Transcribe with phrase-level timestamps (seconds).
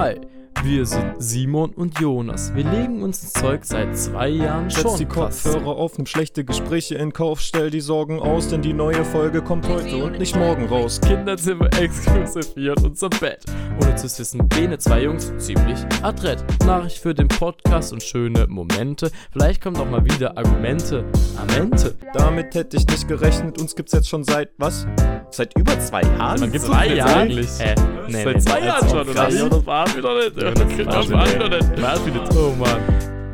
[0.00, 0.14] Hi,
[0.62, 2.54] wir sind Simon und Jonas.
[2.54, 4.96] Wir legen uns ins Zeug seit zwei Jahren Setz schon.
[4.96, 5.42] die Krass.
[5.42, 9.42] Kopfhörer auf, nimm schlechte Gespräche in Kauf, stell die Sorgen aus, denn die neue Folge
[9.42, 11.00] kommt heute und nicht morgen raus.
[11.00, 13.44] Kinderzimmer exklusiv hier in unser Bett.
[13.82, 16.44] Ohne zu wissen, bene zwei Jungs ziemlich adrett.
[16.64, 19.10] Nachricht für den Podcast und schöne Momente.
[19.32, 21.06] Vielleicht kommen auch mal wieder Argumente.
[21.36, 21.96] Amente.
[22.14, 24.86] Damit hätte ich nicht gerechnet, uns gibt's jetzt schon seit, was?
[25.30, 26.40] Seit über zwei Jahren?
[26.40, 27.20] Man gibt's Zwei uns jetzt Jahre?
[27.20, 27.48] eigentlich?
[27.58, 27.74] Hä?
[28.08, 29.28] Nee, Seit nee, zwei nee, Jahren das schon, oder?
[29.30, 30.36] Ja, das war's wieder nicht.
[30.42, 31.82] Ja, Das, das das war's wieder nicht.
[31.82, 32.24] War's wieder.
[32.34, 32.80] Oh Mann.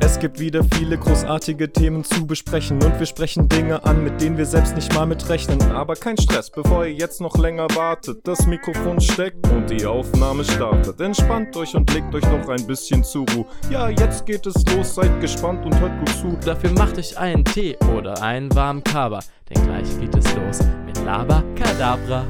[0.01, 4.37] Es gibt wieder viele großartige Themen zu besprechen und wir sprechen Dinge an, mit denen
[4.37, 5.59] wir selbst nicht mal mitrechnen.
[5.71, 8.19] Aber kein Stress, bevor ihr jetzt noch länger wartet.
[8.27, 10.99] Das Mikrofon steckt und die Aufnahme startet.
[11.01, 13.45] Entspannt euch und legt euch noch ein bisschen zur Ruhe.
[13.71, 16.37] Ja, jetzt geht es los, seid gespannt und hört gut zu.
[16.45, 20.59] Dafür macht euch einen Tee oder einen warmen Kaba, denn gleich geht es los
[21.05, 22.25] mit Laba Kadabra.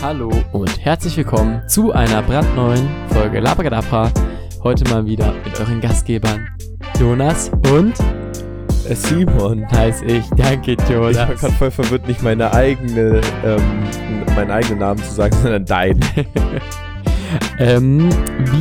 [0.00, 4.10] Hallo und herzlich willkommen zu einer brandneuen Folge Laba Kadabra.
[4.62, 6.48] Heute mal wieder mit euren Gastgebern
[6.98, 7.94] Jonas und
[8.94, 9.70] Simon.
[9.70, 10.24] heiß ich.
[10.36, 11.40] Danke, Ich war Jonas.
[11.40, 13.82] gerade voll verwirrt, nicht meine eigene, ähm,
[14.34, 16.00] meinen eigenen Namen zu sagen, sondern deinen.
[17.58, 18.08] ähm,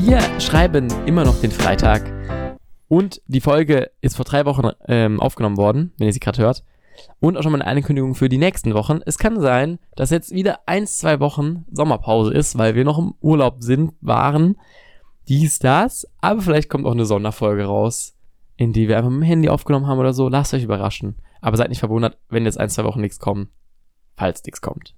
[0.02, 2.02] wir schreiben immer noch den Freitag
[2.90, 6.64] und die Folge ist vor drei Wochen ähm, aufgenommen worden, wenn ihr sie gerade hört.
[7.20, 9.00] Und auch schon mal eine Ankündigung für die nächsten Wochen.
[9.06, 13.14] Es kann sein, dass jetzt wieder eins, zwei Wochen Sommerpause ist, weil wir noch im
[13.22, 14.58] Urlaub sind, waren.
[15.28, 16.08] Dies, das.
[16.22, 18.16] Aber vielleicht kommt auch eine Sonderfolge raus,
[18.56, 20.30] in die wir einfach mit dem Handy aufgenommen haben oder so.
[20.30, 21.16] Lasst euch überraschen.
[21.42, 23.50] Aber seid nicht verwundert, wenn jetzt ein, zwei Wochen nichts kommt.
[24.16, 24.96] Falls nichts kommt.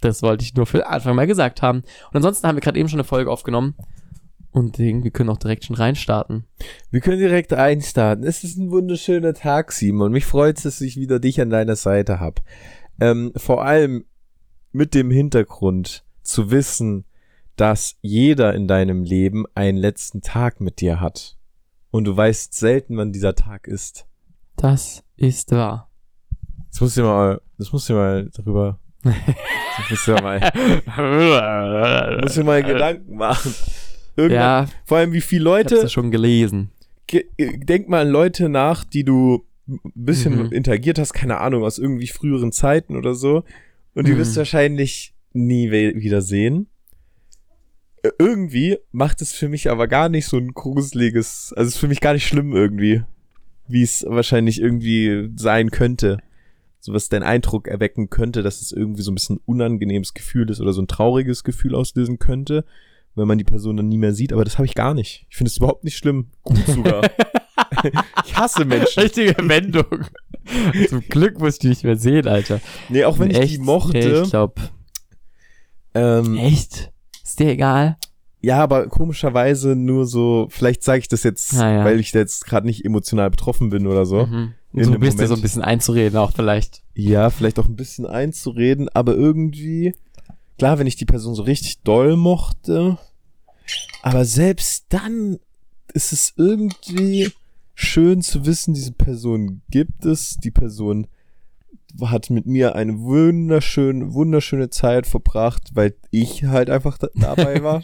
[0.00, 1.78] Das wollte ich nur für Anfang mal gesagt haben.
[1.78, 3.74] Und ansonsten haben wir gerade eben schon eine Folge aufgenommen.
[4.56, 6.46] Und deswegen, wir können auch direkt schon reinstarten.
[6.90, 8.24] Wir können direkt einstarten.
[8.24, 10.12] Es ist ein wunderschöner Tag, Simon.
[10.12, 12.40] Mich freut es, dass ich wieder dich an deiner Seite habe.
[12.98, 14.06] Ähm, vor allem
[14.72, 17.04] mit dem Hintergrund zu wissen,
[17.56, 21.36] dass jeder in deinem Leben einen letzten Tag mit dir hat.
[21.90, 24.06] Und du weißt selten, wann dieser Tag ist.
[24.56, 25.90] Das ist wahr.
[26.70, 30.40] Das musst du dir mal, das musst du dir mal darüber, das musst du mal,
[32.22, 33.54] musst du dir mal Gedanken machen.
[34.16, 36.70] Irgendwann, ja, Vor allem, wie viele ich hab's Leute, ja schon gelesen.
[37.06, 40.52] ge- denk mal an Leute nach, die du ein bisschen Mhm.
[40.52, 43.44] interagiert hast, keine Ahnung, aus irgendwie früheren Zeiten oder so.
[43.94, 44.18] Und die Mhm.
[44.18, 46.68] wirst du wahrscheinlich nie we wieder sehen.
[48.02, 51.80] Äh, Irgendwie macht es für mich aber gar nicht so ein gruseliges, also es ist
[51.80, 53.02] für mich gar nicht schlimm irgendwie,
[53.68, 56.18] wie es wahrscheinlich irgendwie sein könnte.
[56.80, 60.60] So was dein Eindruck erwecken könnte, dass es irgendwie so ein bisschen unangenehmes Gefühl ist
[60.60, 62.64] oder so ein trauriges Gefühl auslösen könnte,
[63.16, 64.32] wenn man die Person dann nie mehr sieht.
[64.32, 65.26] Aber das habe ich gar nicht.
[65.30, 66.28] Ich finde es überhaupt nicht schlimm.
[66.42, 67.02] Gut sogar.
[68.24, 69.02] ich hasse Menschen.
[69.02, 70.04] Richtige Wendung.
[70.88, 72.60] Zum Glück muss ich die nicht mehr sehen, Alter.
[72.88, 73.54] Nee, auch wenn ich Echt?
[73.54, 73.98] die mochte.
[73.98, 74.60] Nee, ich glaub.
[75.94, 76.92] ähm, Echt?
[77.24, 77.96] Ist dir egal?
[78.42, 81.84] ja, aber komischerweise nur so, vielleicht sage ich das jetzt, Ah, ja.
[81.84, 84.26] weil ich da jetzt gerade nicht emotional betroffen bin oder so.
[84.26, 84.54] Mhm.
[84.72, 85.28] So bist Moment.
[85.28, 86.82] so ein bisschen einzureden auch vielleicht.
[86.94, 89.94] Ja, vielleicht auch ein bisschen einzureden, aber irgendwie,
[90.58, 92.98] klar, wenn ich die Person so richtig doll mochte,
[94.02, 95.38] aber selbst dann
[95.92, 97.30] ist es irgendwie
[97.74, 101.06] schön zu wissen, diese Person gibt es, die Person
[102.02, 107.82] hat mit mir eine wunderschöne, wunderschöne Zeit verbracht, weil ich halt einfach da dabei war.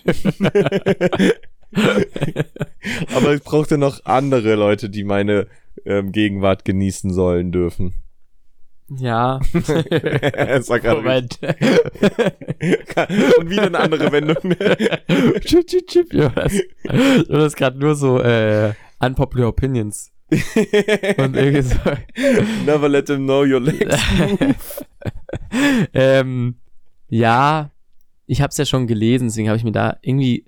[3.15, 5.47] aber ich brauchte noch andere Leute, die meine
[5.85, 7.95] ähm, Gegenwart genießen sollen dürfen.
[8.99, 9.41] Ja.
[9.53, 11.39] Es war gerade Moment.
[13.39, 14.37] Und wieder eine andere Wendung.
[15.41, 16.13] chip, chip, chip.
[16.13, 16.53] Jonas.
[17.29, 20.11] Jonas gerade nur so äh, unpopular opinions.
[20.31, 21.77] Und irgendwie so.
[22.67, 23.97] Never let them know your legs.
[25.95, 26.57] ähm,
[27.09, 27.71] ja,
[28.27, 30.47] ich habe es ja schon gelesen, deswegen habe ich mir da irgendwie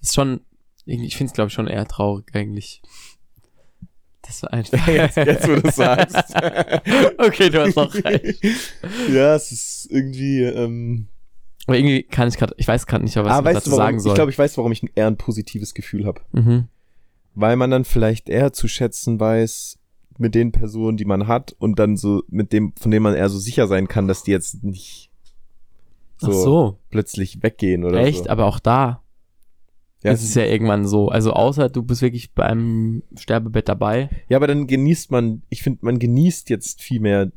[0.00, 0.40] ist schon,
[0.84, 2.80] irgendwie- ich finde es glaube ich schon eher traurig eigentlich.
[4.26, 4.86] Das war einfach.
[4.88, 6.34] Jetzt, jetzt, wo du sagst.
[7.18, 8.42] okay, du hast auch recht.
[9.12, 10.42] ja, es ist irgendwie.
[10.42, 11.08] Ähm,
[11.66, 13.84] Aber irgendwie kann ich gerade, ich weiß gerade nicht, was ah, ich dazu du, warum?
[13.84, 14.12] sagen soll.
[14.12, 16.22] Ich glaube, ich weiß, warum ich eher ein positives Gefühl habe.
[16.32, 16.68] mhm.
[17.38, 19.78] Weil man dann vielleicht eher zu schätzen weiß
[20.16, 23.28] mit den Personen, die man hat und dann so mit dem, von dem man eher
[23.28, 25.10] so sicher sein kann, dass die jetzt nicht
[26.16, 28.30] so, Ach so, plötzlich weggehen oder echt, so.
[28.30, 29.02] aber auch da
[30.06, 31.08] Ja, ist es ja irgendwann so.
[31.08, 34.08] Also außer du bist wirklich beim Sterbebett dabei.
[34.28, 37.30] Ja, aber dann genießt man, ich finde, man genießt jetzt viel mehr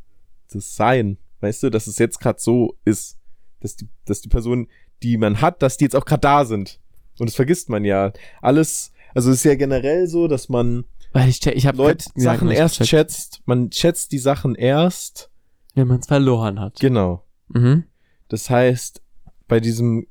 [0.51, 1.17] das Sein.
[1.41, 3.17] Weißt du, dass es jetzt gerade so ist,
[3.61, 4.67] dass die, dass die Personen,
[5.03, 6.79] die man hat, dass die jetzt auch gerade da sind.
[7.19, 8.11] Und das vergisst man ja.
[8.41, 12.51] Alles, also es ist ja generell so, dass man Weil ich, ich habe Leute Sachen
[12.51, 15.29] erst schätzt, man schätzt die Sachen erst.
[15.75, 16.79] wenn man es verloren hat.
[16.79, 17.25] Genau.
[17.49, 17.85] Mhm.
[18.27, 19.01] Das heißt,
[19.47, 20.07] bei diesem,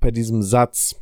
[0.00, 0.96] bei diesem Satz,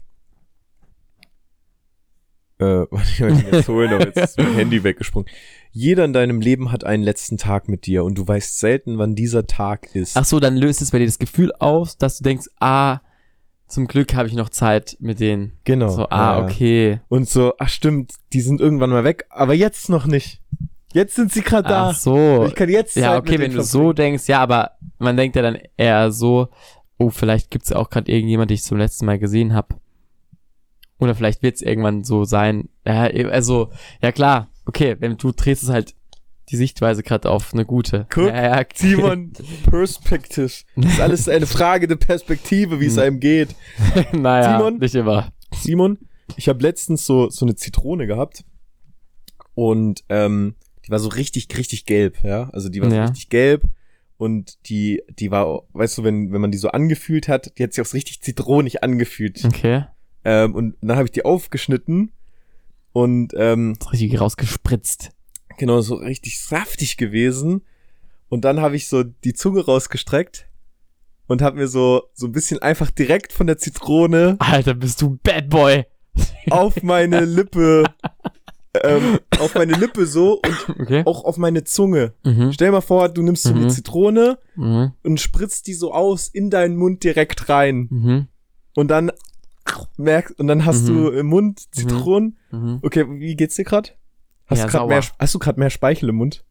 [2.59, 5.29] Äh, warte, ich wollte jetzt holen, aber jetzt ist mein Handy weggesprungen.
[5.73, 9.15] Jeder in deinem Leben hat einen letzten Tag mit dir und du weißt selten, wann
[9.15, 10.17] dieser Tag ist.
[10.17, 13.01] Ach so, dann löst es bei dir das Gefühl aus, dass du denkst, ah,
[13.69, 15.53] zum Glück habe ich noch Zeit mit denen.
[15.65, 15.89] genau.
[15.89, 16.45] So, ah, ja.
[16.45, 17.01] okay.
[17.09, 20.41] Und so, ach stimmt, die sind irgendwann mal weg, aber jetzt noch nicht.
[20.93, 21.91] Jetzt sind sie gerade da.
[21.91, 22.47] Ach so.
[22.47, 25.43] Ich kann jetzt Ja, Zeit okay, wenn du so denkst, ja, aber man denkt ja
[25.43, 26.49] dann eher so,
[26.97, 29.75] oh, vielleicht gibt's ja auch gerade irgendjemand, den ich zum letzten Mal gesehen habe.
[30.99, 32.69] Oder vielleicht wird's irgendwann so sein.
[32.87, 33.71] Ja, also,
[34.03, 35.95] ja klar, okay, wenn du drehst es halt
[36.51, 38.07] die Sichtweise gerade auf eine gute.
[38.09, 39.33] Guck, ja, ja, Simon,
[39.69, 40.53] Perspective.
[40.77, 43.03] Das ist alles eine Frage der Perspektive, wie es Hm.
[43.03, 43.55] einem geht.
[44.13, 44.79] naja, Simon?
[44.79, 45.33] nicht immer.
[45.55, 45.99] Simon,
[46.37, 48.45] ich habe letztens so, so eine Zitrone gehabt
[49.55, 50.55] und ähm,
[50.87, 52.49] die war so richtig, richtig gelb, ja.
[52.51, 53.05] Also die war so Ja.
[53.07, 53.65] richtig gelb
[54.19, 57.73] und die, die war, weißt du, wenn, wenn man die so angefühlt hat, die hat
[57.73, 59.45] sich auch so richtig zitronig angefühlt.
[59.45, 59.85] Okay.
[60.29, 62.11] Ähm, und dann habe ich die aufgeschnitten
[62.93, 65.11] und ähm, richtig rausgespritzt.
[65.57, 67.63] genau so richtig saftig gewesen.
[68.29, 70.49] Und dann habe ich so die Zunge rausgestreckt
[71.29, 75.17] und habe mir so so ein bisschen einfach direkt von der Zitrone Alter, bist du
[75.23, 75.85] Bad Boy.
[76.51, 77.85] auf meine Lippe,
[78.83, 81.03] ähm, auf meine Lippe so und Okay.
[81.05, 82.15] auch auf meine Zunge.
[82.25, 82.53] Mhm.
[82.53, 83.61] Stell dir mal vor, du nimmst so Mhm.
[83.63, 84.93] eine Zitrone Mhm.
[85.05, 88.27] und spritzt die so aus in deinen Mund direkt rein Mhm.
[88.75, 89.13] und dann
[89.97, 90.87] merkst und dann hast Mhm.
[90.87, 92.39] du im Mund Zitronen.
[92.51, 92.79] Mhm.
[92.83, 93.91] Okay, wie geht's dir gerade?
[94.47, 96.45] Hast Ja, du gerade mehr, hast du gerade mehr Speichel im Mund?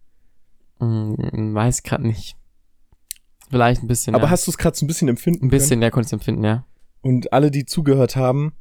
[0.79, 1.53] Mhm.
[1.53, 2.35] Weiß gerade nicht.
[3.49, 4.15] Vielleicht ein bisschen.
[4.15, 4.29] Aber ja.
[4.31, 6.65] hast du es gerade so ein bisschen empfinden ein bisschen, ja, konntest du empfinden, ja.
[7.01, 8.53] Und alle, die zugehört haben,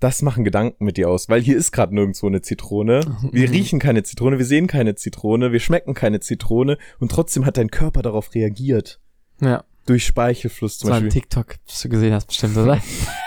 [0.00, 3.00] das machen Gedanken mit dir aus, weil hier ist gerade nirgendwo eine Zitrone.
[3.32, 3.52] Wir Mhm.
[3.54, 7.70] riechen keine Zitrone, wir sehen keine Zitrone, wir schmecken keine Zitrone und trotzdem hat dein
[7.70, 9.00] Körper darauf reagiert.
[9.40, 9.64] Ja.
[9.88, 11.22] Durch Speichelfluss Das zum war ein Beispiel.
[11.22, 12.78] TikTok, das du gesehen hast, bestimmt, oder?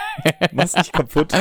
[0.52, 1.34] Mach's nicht kaputt.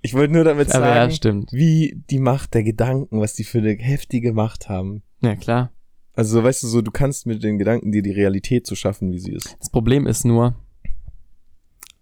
[0.00, 1.52] ich wollte nur damit Aber ja, sagen, stimmt.
[1.52, 5.02] wie die Macht der Gedanken, was die für eine heftige Macht haben.
[5.20, 5.70] Ja, klar.
[6.14, 9.18] Also, weißt du, so, du kannst mit den Gedanken dir die Realität so schaffen, wie
[9.18, 9.56] sie ist.
[9.58, 10.54] Das Problem ist nur,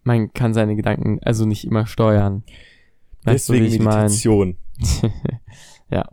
[0.05, 2.45] man kann seine Gedanken also nicht immer steuern.
[3.25, 4.03] Weißt du, Deswegen meine?
[4.03, 4.57] Meditation.
[5.91, 6.09] ja.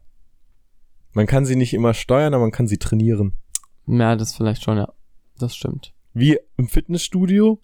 [1.14, 3.34] Man kann sie nicht immer steuern, aber man kann sie trainieren.
[3.88, 4.94] Ja, das vielleicht schon, ja.
[5.38, 5.94] Das stimmt.
[6.14, 7.60] Wie im Fitnessstudio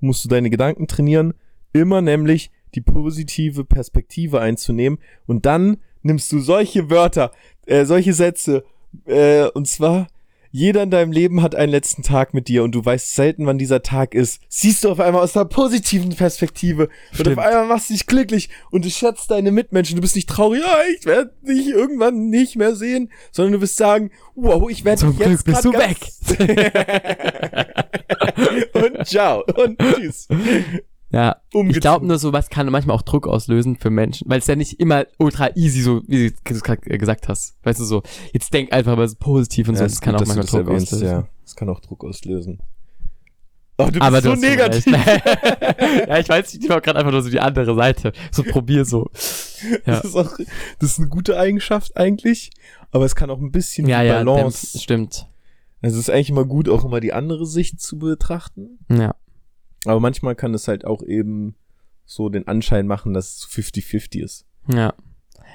[0.00, 1.34] musst du deine Gedanken trainieren,
[1.72, 7.32] immer nämlich die positive Perspektive einzunehmen und dann nimmst du solche Wörter,
[7.66, 8.64] äh, solche Sätze,
[9.06, 10.06] äh, und zwar,
[10.50, 13.58] jeder in deinem Leben hat einen letzten Tag mit dir und du weißt selten, wann
[13.58, 14.40] dieser Tag ist.
[14.48, 16.90] Siehst du auf einmal aus einer positiven Perspektive und
[17.20, 17.38] Stimmt.
[17.38, 19.96] auf einmal machst du dich glücklich und du schätzt deine Mitmenschen.
[19.96, 23.76] Du bist nicht traurig, ja, ich werde dich irgendwann nicht mehr sehen, sondern du wirst
[23.76, 26.20] sagen, wow, ich werde jetzt Glück bist du ganz-
[28.74, 30.28] und ciao und tschüss.
[31.16, 34.54] Ja, ich glaube nur, sowas kann manchmal auch Druck auslösen für Menschen, weil es ja
[34.56, 37.56] nicht immer ultra easy, so wie du es gerade gesagt hast.
[37.62, 38.02] Weißt du, so,
[38.32, 40.44] jetzt denk einfach mal so positiv und so, Ja, das ist kann gut, auch manchmal
[40.44, 41.08] das Druck erwähnst, auslösen.
[41.16, 42.60] Ja, das kann auch Druck auslösen.
[43.78, 44.86] Oh, du bist Aber du so negativ.
[46.08, 48.12] ja, ich weiß nicht, ich war gerade einfach nur so die andere Seite.
[48.32, 49.10] So probier so.
[49.86, 50.36] Ja, Das, ist auch,
[50.80, 52.50] das ist eine gute Eigenschaft eigentlich,
[52.90, 54.72] aber es kann auch ein bisschen ja, ja Balance.
[54.72, 55.26] dem- stimmt.
[55.80, 58.78] Also es ist eigentlich immer gut, auch immer die andere Sicht zu betrachten.
[58.90, 59.14] Ja.
[59.86, 61.54] Aber manchmal kann es halt auch eben
[62.04, 64.46] so den Anschein machen, dass es 50-50 ist.
[64.72, 64.94] Ja.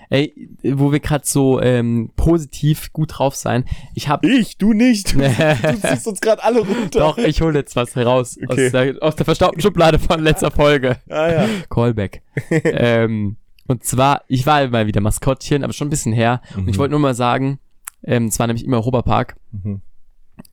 [0.10, 3.66] Ey, wo wir gerade so ähm, positiv gut drauf sein.
[3.94, 4.26] Ich hab.
[4.26, 5.14] Ich, du nicht.
[5.14, 7.00] Du, du ziehst uns gerade alle runter.
[7.00, 8.66] Doch, ich hole jetzt was heraus Okay.
[8.66, 10.98] aus, der, aus der verstaubten Schublade von letzter Folge.
[11.10, 11.48] Ah ja.
[11.70, 12.24] Callback.
[12.52, 16.42] ähm, und zwar, ich war mal wieder Maskottchen, aber schon ein bisschen her.
[16.58, 17.60] Und ich wollte nur mal sagen,
[18.04, 19.38] ähm, es war nämlich immer Europapark.
[19.52, 19.82] Mhm.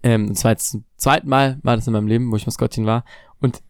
[0.02, 2.86] Ähm, das war jetzt zum zweiten Mal, war das in meinem Leben, wo ich Maskottchen
[2.86, 3.04] war.
[3.40, 3.60] Und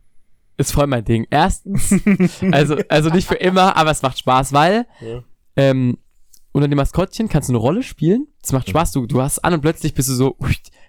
[0.58, 1.26] ist voll mein Ding.
[1.30, 1.94] Erstens,
[2.52, 5.22] also, also nicht für immer, aber es macht Spaß, weil Ja.
[5.56, 5.98] ähm,
[6.52, 8.26] unter dem Maskottchen kannst du eine Rolle spielen.
[8.42, 8.92] Es macht Spaß.
[8.92, 10.36] Du, du hast an und plötzlich bist du so,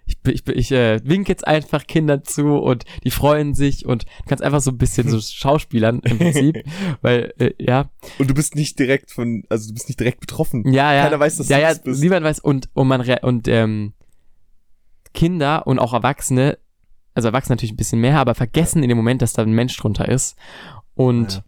[0.08, 4.10] ich, ich, ich äh, wink jetzt einfach Kindern zu und die freuen sich und du
[4.28, 6.64] kannst einfach so ein bisschen so schauspielern im Prinzip.
[7.02, 10.64] weil, äh, ja, Und du bist nicht direkt von, also du bist nicht direkt betroffen.
[10.74, 11.04] ja, ja.
[11.04, 12.02] Keiner weiß, dass ja, du ja, das bist.
[12.02, 13.94] niemand weiß und, und man und ähm,
[15.14, 16.58] Kinder und auch Erwachsene,
[17.14, 19.76] also Erwachsene natürlich ein bisschen mehr, aber vergessen in dem Moment, dass da ein Mensch
[19.78, 20.36] drunter ist.
[20.96, 21.44] Und Ja.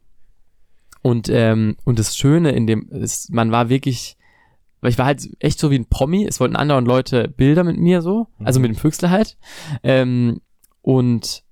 [1.01, 4.17] und ähm, und das Schöne in dem ist, man war wirklich,
[4.81, 6.25] weil ich war halt echt so wie ein Promi.
[6.25, 8.63] Es wollten andere Leute Bilder mit mir so, also Mhm.
[8.67, 9.37] mit dem Füchsle halt.
[9.83, 10.41] Ähm,
[10.81, 11.43] und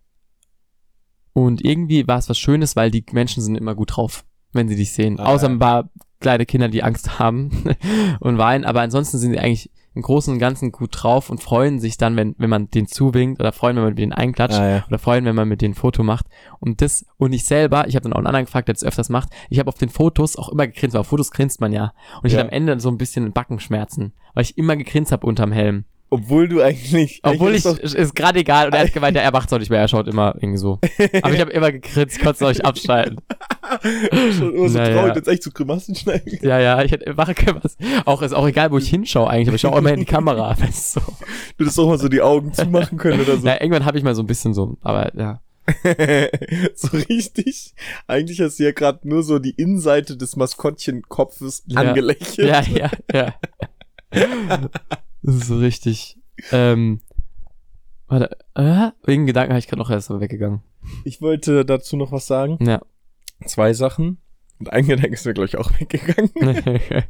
[1.34, 4.76] und irgendwie war es was Schönes, weil die Menschen sind immer gut drauf, wenn sie
[4.76, 5.20] dich sehen.
[5.20, 5.90] Ah, Außer ein paar
[6.20, 7.52] kleine Kinder, die Angst haben
[8.20, 8.66] und weinen.
[8.66, 12.16] Aber ansonsten sind sie eigentlich im Großen und Ganzen gut drauf und freuen sich dann,
[12.16, 14.86] wenn, wenn man den zuwinkt oder freuen, wenn man mit denen einklatscht Ah, ja.
[14.88, 16.28] oder freuen, wenn man mit denen ein Foto macht.
[16.60, 19.10] Und das, und ich selber, ich habe dann auch einen anderen gefragt, der das öfters
[19.10, 21.94] macht, ich habe auf den Fotos auch immer gegrinst, weil auf Fotos grinst man ja.
[22.22, 22.40] Und ich Ja.
[22.40, 25.86] hatte am Ende so ein bisschen Backenschmerzen, weil ich immer gegrinst habe unterm Helm.
[26.12, 27.20] Obwohl du eigentlich.
[27.24, 29.60] Obwohl eigentlich ich, ist ist, gerade egal, und er hat gemeint, ja, er macht's auch
[29.60, 30.80] nicht mehr, er schaut immer irgendwie so.
[31.22, 33.18] Aber ich habe immer gegrinst, ich konnte es euch abschalten.
[34.38, 34.96] schon immer so Naja.
[34.96, 36.40] traurig, jetzt echt so Grimassen schneiden.
[36.42, 37.78] Ja, ja, ich hätte können, was.
[38.06, 40.06] Auch ist auch egal, wo ich hinschaue eigentlich, aber ich schaue auch immer in die
[40.06, 40.50] Kamera.
[40.60, 41.06] Weißt du, so.
[41.58, 43.46] Du hättest doch mal so die Augen zumachen können oder so.
[43.46, 45.42] Ja, irgendwann habe ich mal so ein bisschen so, aber ja.
[46.76, 47.76] so richtig.
[48.08, 51.82] Eigentlich hast du ja gerade nur so die Innenseite des Maskottchenkopfes Ja.
[51.82, 52.48] angelächelt.
[52.48, 53.36] Ja, ja,
[54.12, 54.60] ja.
[55.22, 56.18] Das ist so richtig.
[56.52, 57.00] Ähm,
[58.08, 60.62] warte, äh, wegen Gedanken habe ich gerade noch erst mal weggegangen.
[61.04, 62.58] Ich wollte dazu noch was sagen.
[62.66, 62.82] Ja.
[63.46, 64.18] Zwei Sachen.
[64.60, 66.32] Und ein Gedanke ist mir, glaube ich, auch weggegangen.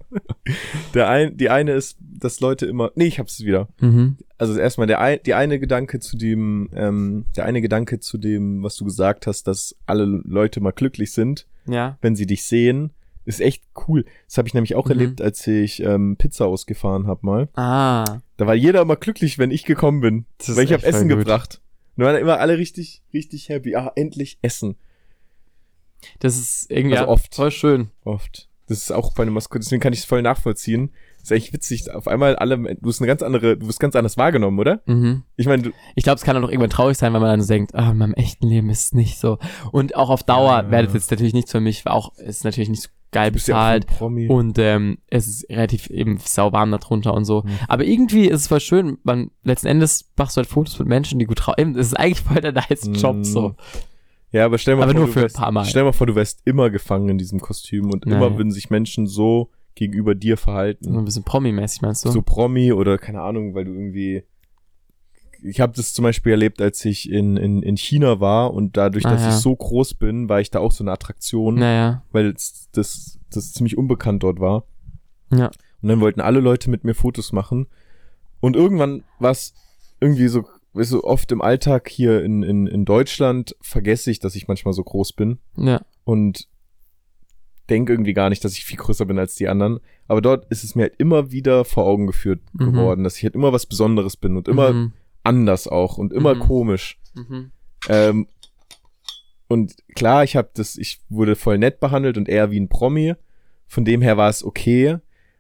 [0.94, 2.92] Der ein, die eine ist, dass Leute immer.
[2.96, 3.68] Nee, ich hab's wieder.
[3.80, 4.18] mhm.
[4.38, 8.64] Also erstmal der ein, die eine Gedanke zu dem, ähm, der eine Gedanke zu dem,
[8.64, 11.98] was du gesagt hast, dass alle Leute mal glücklich sind, Ja.
[12.02, 12.92] wenn sie dich sehen,
[13.30, 14.06] ist echt cool.
[14.28, 14.92] Das habe ich nämlich auch Mhm.
[14.92, 17.50] erlebt, als ich ähm, Pizza ausgefahren habe mal.
[17.56, 18.20] Ah.
[18.38, 20.26] Da war jeder immer glücklich, wenn ich gekommen bin.
[20.40, 21.20] Das weil ich habe Essen gut.
[21.20, 21.62] gebracht.
[21.96, 23.76] Und waren immer alle richtig, richtig happy.
[23.76, 24.76] Ah, endlich Essen.
[26.20, 27.36] Das ist irgendwie Also ja, oft.
[27.36, 27.90] voll schön.
[28.04, 28.48] Oft.
[28.68, 30.92] Das ist auch bei einem Maskottchen, deswegen kann ich es voll nachvollziehen.
[31.16, 31.92] Das ist echt witzig.
[31.92, 34.82] Auf einmal alle, du hast eine ganz andere, du wirst ganz anders wahrgenommen, oder?
[34.86, 35.24] Mhm.
[35.36, 37.48] Ich meine, Ich glaube, es kann auch noch irgendwann traurig sein, weil man dann so
[37.48, 39.40] denkt, ah, in meinem echten Leben ist es nicht so.
[39.72, 42.70] Und auch auf Dauer Ja, wäre das jetzt natürlich nichts für mich, auch ist natürlich
[42.70, 43.88] nicht so geil ja bezahlt.
[43.88, 44.28] Promi.
[44.28, 47.42] und ähm, es ist relativ eben sauwarm da drunter und so.
[47.44, 47.50] Mhm.
[47.68, 51.20] Aber irgendwie ist es voll schön, man letzten Endes machst du halt Fotos mit Menschen,
[51.20, 51.56] die gut drauf.
[51.58, 52.94] Eben, Das ist eigentlich voll der nice Mhm.
[52.96, 53.56] Job so.
[54.32, 55.66] ja, aber stell mal Aber vor, nur du wärst, paar Mal.
[55.66, 58.38] Stell mal vor, du wärst immer gefangen in diesem Kostüm und Ja, immer ja.
[58.38, 60.92] würden sich Menschen so gegenüber dir verhalten.
[60.94, 62.12] So ein bisschen Promi-mäßig, meinst du?
[62.12, 64.24] so Promi oder keine Ahnung, weil du irgendwie.
[65.44, 69.06] Ich habe das zum Beispiel erlebt, als ich in, in, in China war und dadurch,
[69.06, 69.30] Ah, dass ja.
[69.30, 72.04] ich so groß bin, war ich da auch so eine Attraktion, Naja.
[72.12, 74.66] weil es- das, das ziemlich unbekannt dort war.
[75.32, 75.48] Ja.
[75.82, 77.68] Und dann wollten alle Leute mit mir Fotos machen.
[78.42, 79.54] Und irgendwann war es
[80.02, 84.36] irgendwie so, weißt du, oft im Alltag hier in, in, in Deutschland vergesse ich, dass
[84.36, 85.82] ich manchmal so groß bin Ja.
[86.04, 86.48] und
[87.70, 89.80] denke irgendwie gar nicht, dass ich viel größer bin als die anderen.
[90.08, 92.74] Aber dort ist es mir halt immer wieder vor Augen geführt Mhm.
[92.74, 94.94] geworden, dass ich halt immer was Besonderes bin und immer Mhm.
[95.30, 96.40] Anders auch und immer Mhm.
[96.40, 97.00] komisch.
[97.14, 97.52] Mhm.
[97.88, 98.28] Ähm,
[99.48, 103.16] und klar, ich habe das, ich wurde voll nett behandelt und eher wie ein Promi.
[103.68, 104.98] Von dem her war es okay.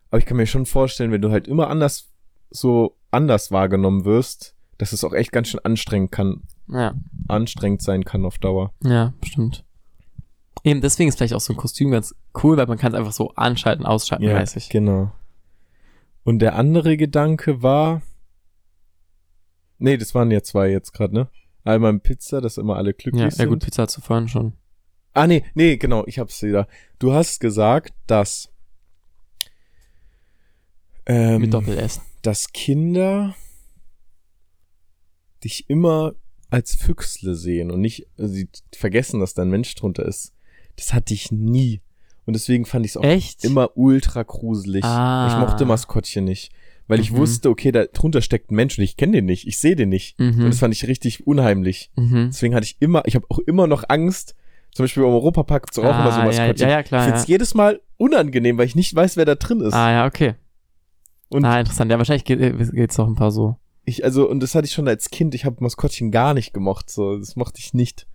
[0.09, 2.09] Aber ich kann mir schon vorstellen, wenn du halt immer anders,
[2.49, 6.93] so anders wahrgenommen wirst, dass es auch echt ganz schön anstrengend kann, Ja.
[7.27, 8.73] anstrengend sein kann auf Dauer.
[8.83, 9.63] Ja, bestimmt.
[10.63, 13.11] Eben deswegen ist vielleicht auch so ein Kostüm ganz cool, weil man kann es einfach
[13.11, 14.69] so anschalten, ausschalten, weiß ich.
[14.69, 15.11] genau.
[16.23, 18.01] Und der andere Gedanke war,
[19.79, 21.29] nee, das waren ja zwei jetzt gerade, ne?
[21.63, 23.39] Einmal mit Pizza, dass immer alle glücklich Ja, sind.
[23.39, 24.53] ja gut, Pizza zu vorhin schon.
[25.13, 26.67] Ah, nee, nee, genau, ich hab's wieder.
[26.99, 28.49] Du hast gesagt, dass,
[31.05, 32.01] ähm, Mit Doppel-S.
[32.21, 33.35] dass Kinder
[35.43, 36.13] dich immer
[36.49, 40.33] als Füchsle sehen und nicht, also sie vergessen, dass da ein Mensch drunter ist.
[40.75, 41.81] Das hatte ich nie.
[42.25, 43.43] Und deswegen fand ich es auch Echt?
[43.43, 44.83] immer ultra gruselig.
[44.83, 45.27] Ah.
[45.29, 46.51] Ich mochte Maskottchen nicht.
[46.89, 47.17] Weil ich Mhm.
[47.17, 49.47] wusste, okay, da drunter steckt ein Mensch und ich kenne den nicht.
[49.47, 50.19] Ich sehe den nicht.
[50.19, 50.39] Mhm.
[50.43, 51.91] Und das fand ich richtig unheimlich.
[51.95, 52.29] Mhm.
[52.31, 54.35] Deswegen hatte ich immer, ich habe auch immer noch Angst.
[54.73, 57.27] Zum Beispiel im Europapark gibt's auch Ah, immer so ja, ja, ja, klar, Ich find's
[57.27, 57.33] ja.
[57.33, 59.73] jedes Mal unangenehm, weil ich nicht weiß, wer da drin ist.
[59.73, 60.35] Ah, ja, okay.
[61.29, 61.91] Und ah, interessant.
[61.91, 63.55] Ja, wahrscheinlich geht, äh, geht's noch ein paar so.
[63.85, 65.33] ich, also, und das hatte ich schon als Kind.
[65.35, 66.89] Ich habe Maskottchen gar nicht gemocht.
[66.89, 68.07] So, das mochte ich nicht.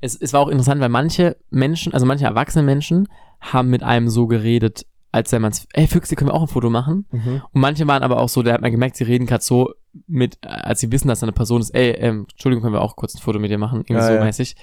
[0.00, 3.06] Es, es war auch interessant, weil manche Menschen, also manche erwachsene Menschen,
[3.40, 4.86] haben mit einem so geredet,
[5.18, 7.06] als wenn man's, ey Füchse, können wir auch ein Foto machen?
[7.52, 9.74] Und manche waren aber auch so, da hat man gemerkt, sie reden gerade so
[10.06, 12.96] mit, als sie wissen, dass da eine Person ist, ey, ähm, Entschuldigung, können wir auch
[12.96, 13.80] kurz ein Foto mit dir machen?
[13.80, 14.24] Irgendwie Ja, so ja.
[14.24, 14.56] mäßig.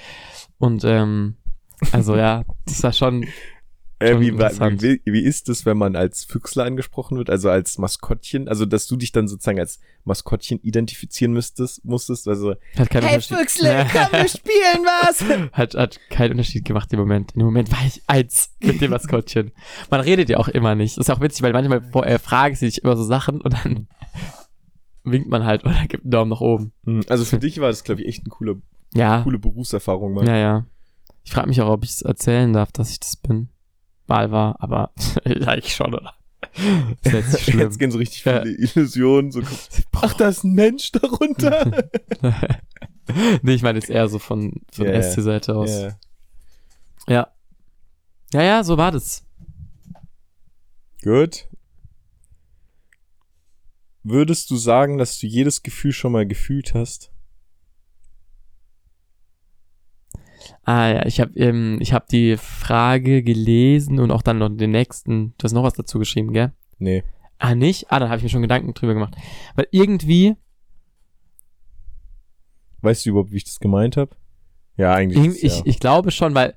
[0.58, 1.36] Und, ähm,
[1.92, 3.26] also ja, das war schon,
[4.00, 8.50] Äh, wie, wie, wie ist es, wenn man als Füchsler angesprochen wird, also als Maskottchen,
[8.50, 13.32] also dass du dich dann sozusagen als Maskottchen identifizieren müsstest, musstest, also hat keinen Unterschied.
[13.64, 15.24] wir spielen was!
[15.54, 17.32] hat, hat keinen Unterschied gemacht im Moment.
[17.34, 19.52] In dem Moment war ich eins mit dem Maskottchen.
[19.90, 20.98] Man redet ja auch immer nicht.
[20.98, 23.88] Das ist auch witzig, weil manchmal äh, fragen sie sich immer so Sachen und dann
[25.06, 26.74] winkt man halt oder gibt einen Daumen nach oben.
[26.86, 28.62] Hm, Also für dich war das, glaube ich, echt eine coole,
[28.94, 30.28] Ja, coole Berufserfahrung, Mann.
[30.28, 30.66] ja, ja.
[31.24, 33.48] Ich frage mich auch, ob ich es erzählen darf, dass ich das bin.
[34.08, 34.92] Mal war, aber
[35.26, 36.14] eigentlich schon, oder?
[37.04, 37.48] Ist jetzt.
[37.54, 38.44] Jetzt gehen so richtig Ja.
[38.44, 39.32] viele Illusionen.
[39.32, 39.42] So,
[39.94, 41.90] ach, da ist ein Mensch darunter.
[43.42, 45.12] nee, ich meine jetzt eher so von, von Ja, der ja.
[45.12, 45.72] SC-Seite aus.
[45.82, 45.98] Ja.
[47.08, 47.28] Ja.
[48.34, 49.24] Ja, ja, so war das.
[51.04, 51.48] Gut.
[54.04, 57.12] würdest du sagen, dass du jedes Gefühl schon mal gefühlt hast?
[60.66, 64.72] Ah ja, ich habe ähm, ich hab die Frage gelesen und auch dann noch den
[64.72, 65.34] nächsten.
[65.38, 66.52] Du hast noch was dazu geschrieben, gell?
[66.80, 67.04] Nee.
[67.38, 67.92] Ah, nicht?
[67.92, 69.16] Ah, dann habe ich mir schon Gedanken drüber gemacht.
[69.56, 70.36] Weil irgendwie,
[72.82, 74.16] Weißt du überhaupt, wie ich das gemeint habe?
[74.78, 75.20] Ja, eigentlich.
[75.24, 75.64] ich, ist, ich, ja.
[75.66, 76.56] ich glaube schon, weil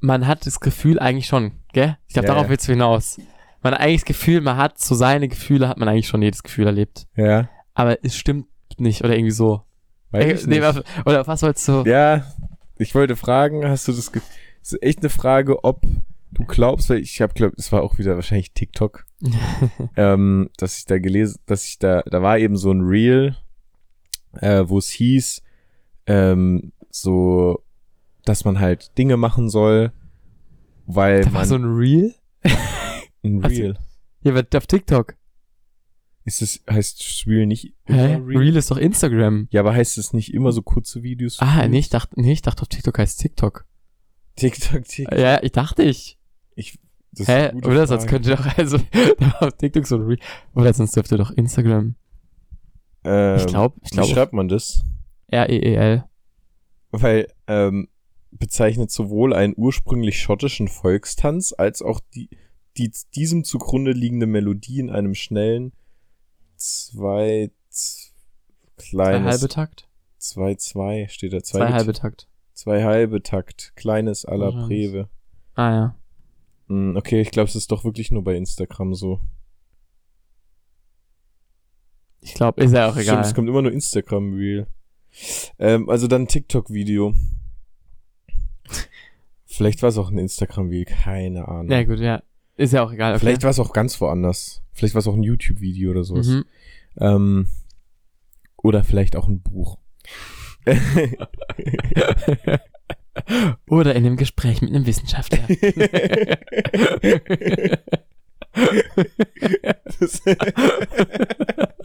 [0.00, 1.96] man hat das Gefühl eigentlich schon, gell?
[2.06, 2.50] Ich glaube, Ja, darauf ja.
[2.50, 3.18] willst du hinaus.
[3.62, 6.42] Man hat eigentlich das Gefühl, man hat so seine Gefühle, hat man eigentlich schon jedes
[6.42, 7.06] Gefühl erlebt.
[7.16, 7.48] ja.
[7.76, 8.46] Aber es stimmt
[8.78, 9.62] nicht oder irgendwie so.
[10.12, 10.60] Weiß Äh, ich nee,
[11.04, 11.82] oder was sollst du?
[11.84, 12.24] Ja,
[12.84, 14.22] ich wollte fragen, hast du das Ge
[14.60, 15.82] das ist echt eine Frage, ob
[16.30, 19.04] du glaubst, weil ich habe glaubt, es war auch wieder wahrscheinlich TikTok,
[19.96, 23.36] ähm, dass ich da gelesen, dass ich da, da war eben so ein Reel,
[24.40, 25.42] äh, wo es hieß,
[26.06, 27.62] ähm, so,
[28.24, 29.92] dass man halt Dinge machen soll,
[30.86, 32.14] weil da war man so ein Reel?
[33.24, 33.76] ein Reel.
[34.22, 35.14] Ja, aber auf TikTok.
[36.26, 38.14] Ist es, heißt Reel nicht Hä?
[38.14, 38.56] immer Reel?
[38.56, 39.46] ist doch Instagram.
[39.50, 41.38] Ja, aber heißt es nicht immer so kurze Videos?
[41.40, 43.66] Ah, nee, ich dachte, nee, ich dachte auf TikTok heißt TikTok.
[44.36, 45.18] TikTok, TikTok.
[45.18, 46.18] Ja, ich dachte ich.
[46.56, 46.78] Ich,
[47.12, 47.50] das ist Hä?
[47.52, 47.88] gute Oder Frage.
[47.88, 48.78] sonst könnte doch, also,
[49.40, 50.18] auf TikTok so ein Reel.
[50.54, 51.94] Oder sonst dürfte doch Instagram.
[53.04, 54.82] Ähm, Ich glaube, ich Wie glaube, schreibt man das?
[55.28, 56.04] R-E-E-L.
[56.90, 57.88] Weil ähm,
[58.30, 62.30] bezeichnet sowohl einen ursprünglich schottischen Volkstanz als auch die,
[62.78, 65.72] die diesem zugrunde liegende Melodie in einem schnellen
[66.56, 68.12] zwei z-
[68.76, 69.88] Zwei kleines halbe Takt?
[70.18, 72.28] zwei zwei steht da zwei, Zwei halbe Takt.
[72.54, 74.50] zwei halbe Takt kleines à la.
[74.66, 75.08] Preve.
[75.54, 75.94] Ah, ja.
[76.68, 79.20] Hm, okay, ich glaube, es ist doch wirklich nur bei Instagram so.
[82.20, 83.20] Ich glaube, ist ja auch Stimmt, egal.
[83.24, 84.66] es kommt immer nur Instagram Reel.
[85.58, 87.14] Ähm, also dann TikTok Video.
[89.44, 91.70] Vielleicht war es auch ein Instagram Reel, keine Ahnung.
[91.70, 92.22] Ja, gut, ja.
[92.56, 93.12] Ist ja auch egal.
[93.12, 93.20] Okay.
[93.20, 94.62] Vielleicht war es auch ganz woanders.
[94.72, 96.26] Vielleicht war es auch ein YouTube-Video oder sowas.
[96.28, 96.44] Mhm.
[96.98, 97.46] Ähm,
[98.56, 99.78] oder vielleicht auch ein Buch.
[103.68, 105.38] Oder in einem Gespräch mit einem Wissenschaftler.
[110.00, 110.22] Das-.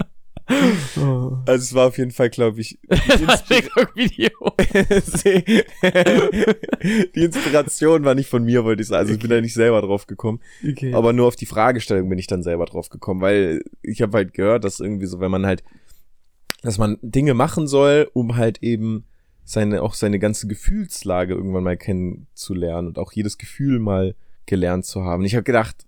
[0.49, 2.79] also es war auf jeden Fall, glaube ich,
[3.47, 4.29] TikTok-Video.
[7.15, 9.01] die Inspiration war nicht von mir, wollte ich sagen.
[9.01, 10.39] Also ich bin da nicht selber drauf gekommen.
[10.67, 10.93] Okay.
[10.93, 14.33] Aber nur auf die Fragestellung bin ich dann selber drauf gekommen, weil ich habe halt
[14.33, 15.63] gehört, dass irgendwie so, wenn man halt,
[16.63, 19.05] dass man Dinge machen soll, um halt eben
[19.43, 25.03] seine, auch seine ganze Gefühlslage irgendwann mal kennenzulernen und auch jedes Gefühl mal gelernt zu
[25.03, 25.21] haben.
[25.21, 25.85] Und ich habe gedacht,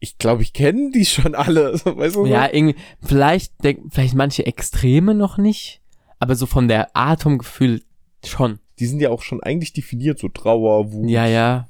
[0.00, 1.72] ich glaube, ich kenne die schon alle.
[1.84, 2.26] Weißt du?
[2.26, 3.52] ja, irgendwie, vielleicht
[3.90, 5.80] vielleicht manche Extreme noch nicht,
[6.18, 7.82] aber so von der Art vom Gefühl
[8.24, 8.58] schon.
[8.78, 11.10] Die sind ja auch schon eigentlich definiert, so Trauer, Wut.
[11.10, 11.68] Ja, ja.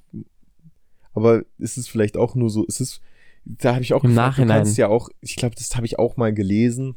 [1.15, 3.01] Aber ist es vielleicht auch nur so, ist es,
[3.45, 4.49] da habe ich auch Im gefragt, Nachhinein.
[4.59, 6.97] du kannst ja auch, ich glaube, das habe ich auch mal gelesen,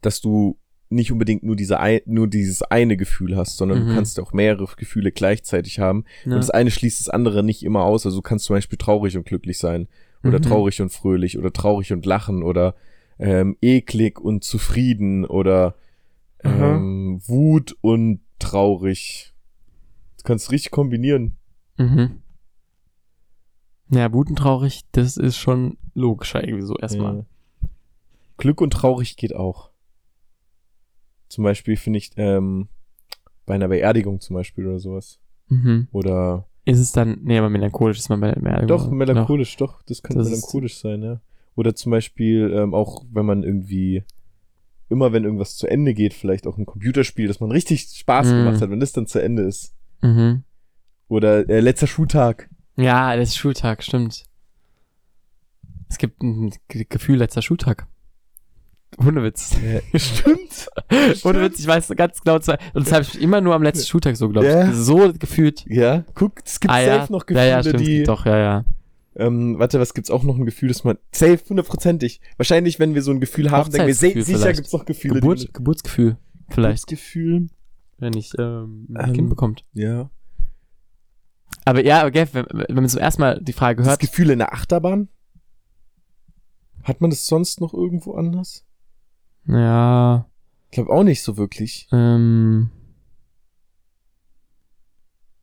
[0.00, 0.58] dass du
[0.90, 3.88] nicht unbedingt nur diese ein, nur dieses eine Gefühl hast, sondern Mhm.
[3.88, 6.04] du kannst auch mehrere Gefühle gleichzeitig haben.
[6.24, 6.32] ja.
[6.32, 8.06] Und das eine schließt das andere nicht immer aus.
[8.06, 9.88] Also du kannst zum Beispiel traurig und glücklich sein
[10.24, 10.42] oder Mhm.
[10.42, 12.74] traurig und fröhlich oder traurig und lachen oder
[13.18, 15.76] ähm, eklig und zufrieden oder
[16.42, 19.34] ähm, Wut und traurig.
[20.18, 21.36] Du kannst richtig kombinieren.
[21.78, 22.22] Mhm.
[23.90, 27.18] Ja, Wut und traurig, das ist schon logischer irgendwie so erstmal.
[27.18, 27.24] Ja.
[28.36, 29.70] Glück und traurig geht auch.
[31.28, 32.68] Zum Beispiel finde ich ähm,
[33.46, 35.18] bei einer Beerdigung zum Beispiel oder sowas.
[35.48, 35.88] Mhm.
[35.92, 38.68] Oder Ist es dann, nee, aber melancholisch ist man bei der Beerdigung.
[38.68, 41.20] doch melancholisch, doch, das kann Das melancholisch sein, ja.
[41.56, 44.02] Oder zum Beispiel ähm, auch, wenn man irgendwie
[44.88, 48.36] immer wenn irgendwas zu Ende geht, vielleicht auch ein Computerspiel, dass man richtig Spaß Mhm.
[48.44, 49.74] gemacht hat, wenn das dann zu Ende ist.
[50.02, 50.44] Mhm.
[51.08, 52.48] Oder äh, letzter Schultag.
[52.76, 54.24] Ja, ist Schultag, stimmt.
[55.88, 57.86] Es gibt ein Ge- Gefühl letzter Schultag.
[58.98, 59.56] Ohne Witz.
[59.94, 60.68] Stimmt.
[61.24, 62.38] Ohne Witz, ich weiß ganz genau.
[62.38, 64.52] zwei- Und das habe ich immer nur am letzten Schultag so, glaube ich.
[64.52, 64.72] Ja.
[64.72, 65.64] So gefühlt.
[65.68, 67.00] Ja, guck, es gibt ah, ja.
[67.00, 67.80] safe noch ja, Gefühle, ja, stimmt.
[67.80, 68.64] die Doch, ja, ja.
[69.16, 72.20] Ähm, warte, was gibt's auch noch ein Gefühl, dass man safe hundertprozentig.
[72.36, 74.56] Wahrscheinlich, wenn wir so ein Gefühl haben, denken wir, sicher vielleicht.
[74.56, 75.14] gibt's noch Gefühle.
[75.14, 76.16] Geburt, die Geburtsgefühl.
[76.50, 77.46] Vielleicht, Gefühl.
[77.98, 79.64] wenn ich ähm, ein Ähm, Kind bekommt.
[79.72, 80.10] Ja.
[81.64, 84.40] Aber ja, okay, wenn, wenn man zum ersten Mal die Frage Das hört, Gefühl in
[84.40, 85.08] der Achterbahn?
[86.82, 88.66] Hat man das sonst noch irgendwo anders?
[89.46, 90.26] Ja,
[90.66, 91.88] Ich glaube auch nicht so wirklich.
[91.92, 92.70] ähm,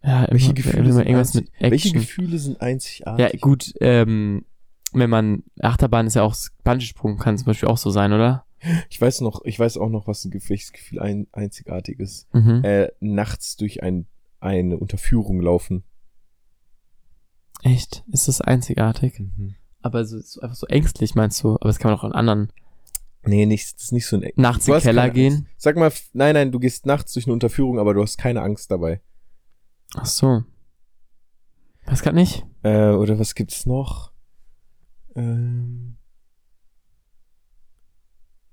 [0.04, 2.02] ja, Welche immer, Gefühle immer sind irgendwas mit einzig- Welche Action.
[2.02, 3.34] Gefühle sind einzigartig?
[3.34, 4.46] Ja, gut, ähm,
[4.94, 8.46] wenn man, Achterbahn ist ja auch, Bungee-Sprung kann zum Beispiel auch so sein, oder?
[8.90, 12.28] Ich weiß noch, ich weiß auch noch, was ein welches Gefühl ein, einzigartig ist.
[12.34, 12.64] Mhm.
[12.64, 14.06] Äh, nachts durch ein,
[14.40, 15.84] eine Unterführung laufen.
[17.64, 18.04] Echt?
[18.12, 19.22] Ist das einzigartig?
[19.84, 21.56] Aber so, so einfach so ängstlich, meinst du?
[21.56, 22.52] Aber das kann man auch an anderen
[23.24, 24.32] Nee, nicht, das ist nicht so ein.
[24.36, 25.48] Nachts Du in den Keller gehen.
[25.58, 28.72] Sag mal, nein, nein, du gehst nachts durch eine Unterführung, aber du hast keine Angst
[28.72, 29.02] dabei.
[29.96, 30.44] Ach so.
[31.86, 32.46] Weiß grad nicht.
[32.64, 34.12] Äh, oder was gibt's noch?
[35.16, 35.98] Ähm,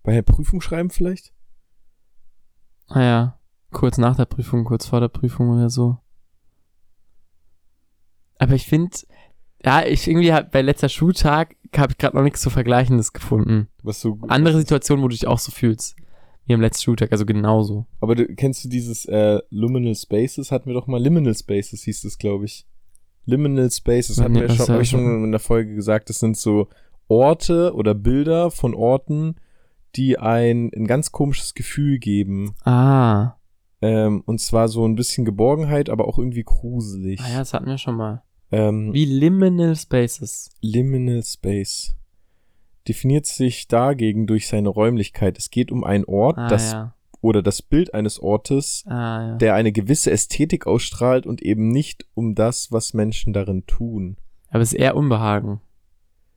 [0.02, 1.32] bei der Prüfung schreiben vielleicht?
[2.88, 3.38] Naja, Ah
[3.70, 5.98] kurz nach der Prüfung, kurz vor der Prüfung oder so.
[8.38, 8.96] Aber ich finde,
[9.64, 13.68] ja, ich irgendwie hab, bei letzter Schultag habe ich gerade noch nichts so Vergleichendes gefunden.
[13.82, 15.96] Was so Andere Situationen, wo du dich auch so fühlst.
[16.46, 17.84] Wie am letzten Schultag, also genauso.
[18.00, 20.50] Aber du, kennst du dieses äh, Liminal Spaces?
[20.50, 22.66] Hatten wir doch mal Liminal Spaces, hieß das, glaube ich.
[23.26, 26.08] Liminal Spaces hatten Nee, wir schon, ja ich schon schon- in der Folge gesagt.
[26.08, 26.68] Das sind so
[27.06, 29.36] Orte oder Bilder von Orten,
[29.96, 32.54] die ein, ein ganz komisches Gefühl geben.
[32.64, 33.34] Ah,
[33.82, 37.20] Ähm, und zwar so ein bisschen Geborgenheit, aber auch irgendwie gruselig.
[37.22, 38.22] ah ja, das hatten wir schon mal.
[38.50, 40.50] Ähm, Wie Liminal Spaces.
[40.60, 41.94] Liminal Space
[42.86, 45.36] definiert sich dagegen durch seine Räumlichkeit.
[45.38, 46.94] Es geht um einen Ort, Ah das ja.
[47.20, 49.36] oder das Bild eines Ortes, Ah ja.
[49.36, 54.16] der eine gewisse Ästhetik ausstrahlt und eben nicht um das, was Menschen darin tun.
[54.50, 55.60] Aber es ist eher Unbehagen.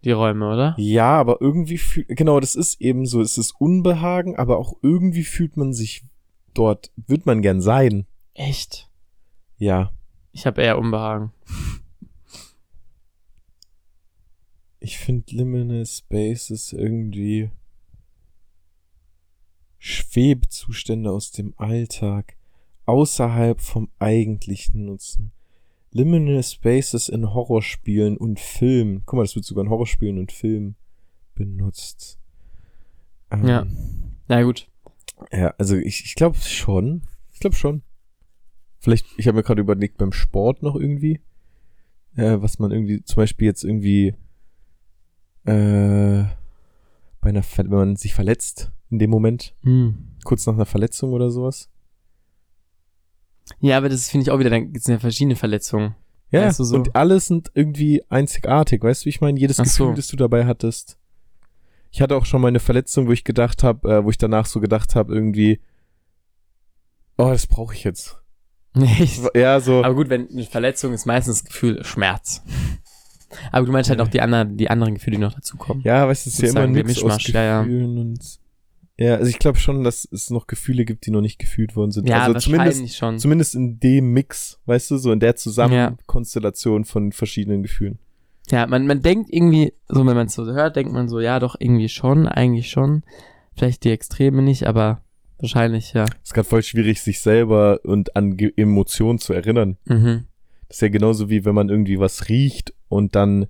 [0.03, 0.73] Die Räume, oder?
[0.77, 5.23] Ja, aber irgendwie fühlt, genau, das ist eben so, es ist Unbehagen, aber auch irgendwie
[5.23, 6.03] fühlt man sich
[6.53, 8.07] dort, wird man gern sein.
[8.33, 8.89] Echt?
[9.57, 9.93] Ja,
[10.33, 11.31] Ich habe eher Unbehagen.
[14.81, 17.51] Ich finde Liminal Spaces irgendwie
[19.77, 22.35] Schwebzustände aus dem Alltag,
[22.85, 25.31] außerhalb vom eigentlichen Nutzen.
[25.91, 29.03] Liminal Spaces in Horrorspielen und Filmen.
[29.05, 30.75] Guck mal, das wird sogar in Horrorspielen und Filmen
[31.35, 32.19] benutzt.
[33.29, 33.67] Ähm, Ja.
[34.27, 34.67] Na gut.
[35.31, 37.03] Ja, also ich, ich glaube schon.
[37.31, 37.83] Ich glaube schon.
[38.79, 41.21] Vielleicht, ich habe mir gerade überlegt, beim Sport noch irgendwie,
[42.15, 44.15] äh, was man irgendwie, zum Beispiel jetzt irgendwie,
[45.45, 46.23] äh,
[47.21, 50.09] bei einer, Ver wenn man sich verletzt in dem Moment, Hm.
[50.23, 51.69] kurz nach einer Verletzung oder sowas.
[53.59, 55.95] Ja, aber das finde ich auch wieder, dann gibt es ja verschiedene Verletzungen.
[56.31, 59.39] Ja, Weißt du, so- und alles sind irgendwie einzigartig, weißt du, wie ich meine?
[59.39, 59.93] Jedes Ach Gefühl, so.
[59.93, 60.97] das du dabei hattest.
[61.91, 64.45] Ich hatte auch schon mal eine Verletzung, wo ich gedacht habe, äh, wo ich danach
[64.45, 65.59] so gedacht habe, irgendwie,
[67.17, 68.17] oh, das brauche ich jetzt.
[68.75, 69.21] Echt?
[69.35, 69.83] Ja, so.
[69.83, 72.41] Aber gut, wenn eine Verletzung ist meistens das Gefühl Schmerz.
[73.51, 75.83] Aber du meinst halt auch die anderen, die anderen Gefühle, die noch dazukommen.
[75.83, 77.61] Ja, weißt du, es ist ja immer ein Mix aus Mischmasch, ja, ja.
[77.63, 78.41] Gefühlen und
[78.97, 81.91] ja, also ich glaube schon, dass es noch Gefühle gibt, die noch nicht gefühlt worden
[81.91, 82.07] sind.
[82.07, 83.17] Ja, also zumindest, schon.
[83.17, 87.97] zumindest in dem Mix, weißt du, so in der Zusammenkonstellation von verschiedenen Gefühlen.
[88.51, 91.39] Ja, man, man denkt irgendwie, so wenn man es so hört, denkt man so, ja
[91.39, 93.03] doch, irgendwie schon, eigentlich schon.
[93.55, 95.01] Vielleicht die Extreme nicht, aber
[95.39, 96.03] wahrscheinlich, ja.
[96.03, 99.77] Es ist gerade voll schwierig, sich selber und an Ge Emotionen zu erinnern.
[99.85, 100.25] Mhm.
[100.71, 103.47] Das ist ja genauso wie wenn man irgendwie was riecht und dann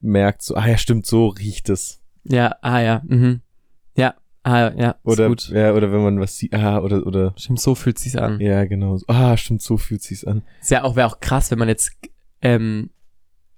[0.00, 2.00] merkt so, ah ja, stimmt, so riecht es.
[2.24, 3.42] Ja, ah ja, mhm.
[3.98, 5.50] Ja, ah ja, ist Oder, gut.
[5.50, 8.40] ja, oder wenn man was sieht, ah, oder, oder, Stimmt, so fühlt sich's an.
[8.40, 8.98] ja, genau.
[9.08, 10.42] Ah, stimmt, so fühlt sich's an.
[10.62, 11.92] Ist ja auch, wäre auch krass, wenn man jetzt,
[12.40, 12.88] ähm,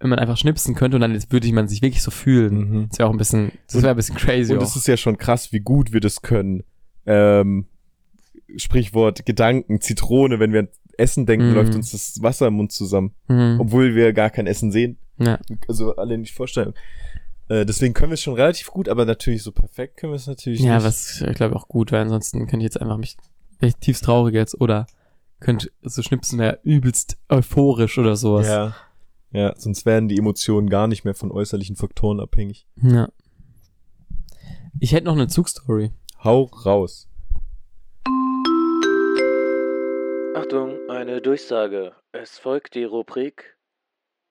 [0.01, 2.55] wenn man einfach schnipsen könnte und dann jetzt würde man sich wirklich so fühlen.
[2.57, 2.89] Mhm.
[2.89, 5.17] Das wäre auch ein bisschen, das wäre ein bisschen crazy Und es ist ja schon
[5.17, 6.65] krass, wie gut wir das können.
[7.07, 7.67] Ähm,
[8.57, 10.67] Sprichwort Gedanken, Zitrone, wenn wir
[10.99, 11.55] Essen denken, Mhm.
[11.55, 13.15] läuft uns das Wasser im Mund zusammen.
[13.29, 13.57] Mhm.
[13.61, 14.99] Obwohl wir gar kein Essen sehen.
[15.19, 15.39] Ja.
[15.69, 16.75] Also alle nicht vorstellen.
[17.49, 20.27] Äh, deswegen können wir es schon relativ gut, aber natürlich so perfekt können wir es
[20.27, 20.85] natürlich Ja, nicht.
[20.85, 23.17] was ich glaube auch gut, weil ansonsten könnte ich jetzt einfach mich
[23.61, 24.87] echt tiefst traurig jetzt oder
[25.41, 28.47] könnte so schnipsen wäre übelst euphorisch oder sowas.
[28.49, 28.75] Ja.
[29.33, 32.67] Ja, sonst wären die Emotionen gar nicht mehr von äußerlichen Faktoren abhängig.
[32.83, 33.09] ja.
[34.79, 35.91] Ich hätte noch eine Zugstory.
[36.23, 37.09] Hau raus.
[40.47, 41.93] Achtung, eine Durchsage.
[42.13, 43.57] Es folgt die Rubrik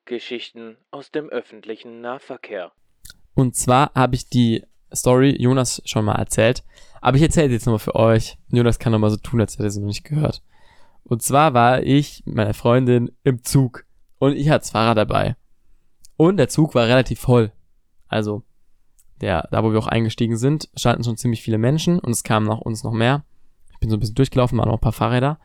[0.06, 2.72] Geschichten aus dem öffentlichen Nahverkehr.
[3.34, 4.64] Und zwar habe ich die
[4.96, 6.64] Story Jonas schon mal erzählt,
[7.02, 8.38] aber ich erzähle sie jetzt nochmal für euch.
[8.48, 10.42] Jonas kann nochmal so tun, als hätte er sie noch nicht gehört.
[11.04, 13.84] Und zwar war ich mit meiner Freundin im Zug
[14.18, 15.36] und ich hatte das Fahrrad dabei.
[16.16, 17.52] Und der Zug war relativ voll.
[18.08, 18.44] Also,
[19.20, 22.48] der, da wo wir auch eingestiegen sind, standen schon ziemlich viele Menschen und es kamen
[22.48, 23.26] nach uns noch mehr.
[23.74, 25.40] Ich bin so ein bisschen durchgelaufen, waren noch ein paar Fahrräder.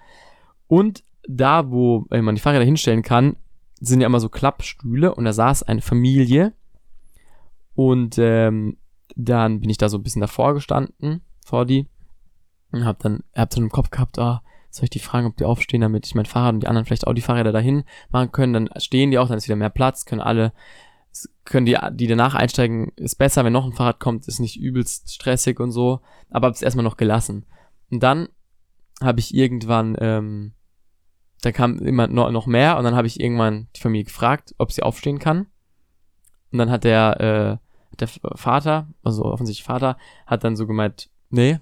[0.70, 3.34] Und da, wo man die Fahrräder hinstellen kann,
[3.80, 6.52] sind ja immer so Klappstühle und da saß eine Familie.
[7.74, 8.76] Und ähm,
[9.16, 11.88] dann bin ich da so ein bisschen davor gestanden, vor die,
[12.70, 15.44] und hab dann, hab so im Kopf gehabt, ah, soll ich die fragen, ob die
[15.44, 18.52] aufstehen, damit ich mein Fahrrad und die anderen vielleicht auch die Fahrräder dahin machen können,
[18.52, 20.52] dann stehen die auch, dann ist wieder mehr Platz, können alle,
[21.44, 25.12] können die, die danach einsteigen, ist besser, wenn noch ein Fahrrad kommt, ist nicht übelst
[25.12, 27.44] stressig und so, aber hab's erstmal noch gelassen.
[27.90, 28.28] Und dann
[29.02, 30.52] habe ich irgendwann, ähm,
[31.40, 34.82] da kam immer noch, mehr und dann habe ich irgendwann die Familie gefragt, ob sie
[34.82, 35.46] aufstehen kann.
[36.52, 37.60] Und dann hat der,
[37.92, 41.58] äh, der Vater, also offensichtlich Vater, hat dann so gemeint, nee.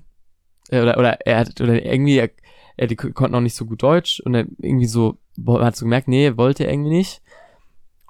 [0.71, 2.31] Äh, Oder, oder er hat, oder irgendwie, er,
[2.77, 6.09] er die konnten auch nicht so gut Deutsch und er irgendwie so, hat so gemerkt,
[6.09, 7.23] nee, wollte er irgendwie nicht.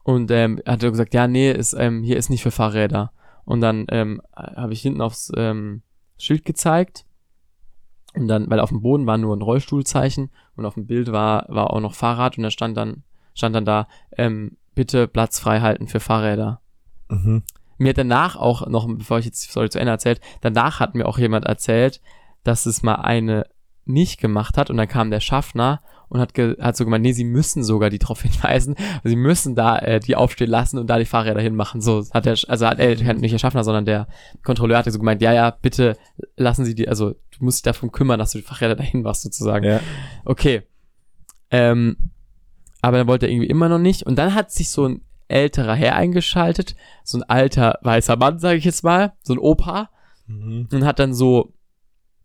[0.04, 3.12] Und ähm, hat er gesagt, ja, nee, ist, ähm, hier ist nicht für Fahrräder.
[3.44, 5.82] Und dann ähm, habe ich hinten aufs ähm,
[6.16, 7.04] Schild gezeigt.
[8.14, 11.46] Und dann, weil auf dem Boden war nur ein Rollstuhlzeichen und auf dem Bild war,
[11.48, 13.02] war auch noch Fahrrad und da stand dann,
[13.34, 16.60] stand dann da, ähm, bitte Platz frei halten für Fahrräder.
[17.08, 17.42] Mhm.
[17.78, 21.06] Mir hat danach auch noch, bevor ich jetzt Story zu Ende erzählt, danach hat mir
[21.06, 22.00] auch jemand erzählt,
[22.42, 23.46] dass es mal eine
[23.88, 27.24] nicht gemacht hat und dann kam der Schaffner und hat, hat so gemeint, nee, sie
[27.24, 31.04] müssen sogar die darauf hinweisen, sie müssen da äh, die aufstehen lassen und da die
[31.04, 31.80] Fahrräder hinmachen.
[31.80, 34.08] So hat der, also hat er, nicht der Schaffner, sondern der
[34.42, 35.96] Kontrolleur hatte so gemeint, ja, ja, bitte
[36.36, 39.22] lassen Sie die, also du musst dich darum kümmern, dass du die Fahrräder dahin machst
[39.22, 39.64] sozusagen.
[39.64, 39.80] Ja.
[40.24, 40.62] Okay.
[41.50, 41.96] Ähm,
[42.80, 44.04] aber dann wollte er irgendwie immer noch nicht.
[44.04, 46.74] Und dann hat sich so ein älterer Herr eingeschaltet,
[47.04, 49.90] so ein alter weißer Mann, sage ich jetzt mal, so ein Opa,
[50.28, 50.68] Mhm.
[50.72, 51.54] und hat dann so,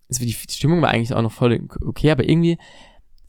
[0.10, 2.58] also die Stimmung war eigentlich auch noch voll okay, aber irgendwie,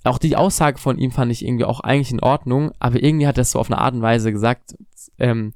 [0.04, 3.38] auch die Aussage von ihm fand ich irgendwie auch eigentlich in Ordnung, aber irgendwie hat
[3.38, 4.76] er es so auf eine Art und Weise gesagt,
[5.18, 5.54] ähm,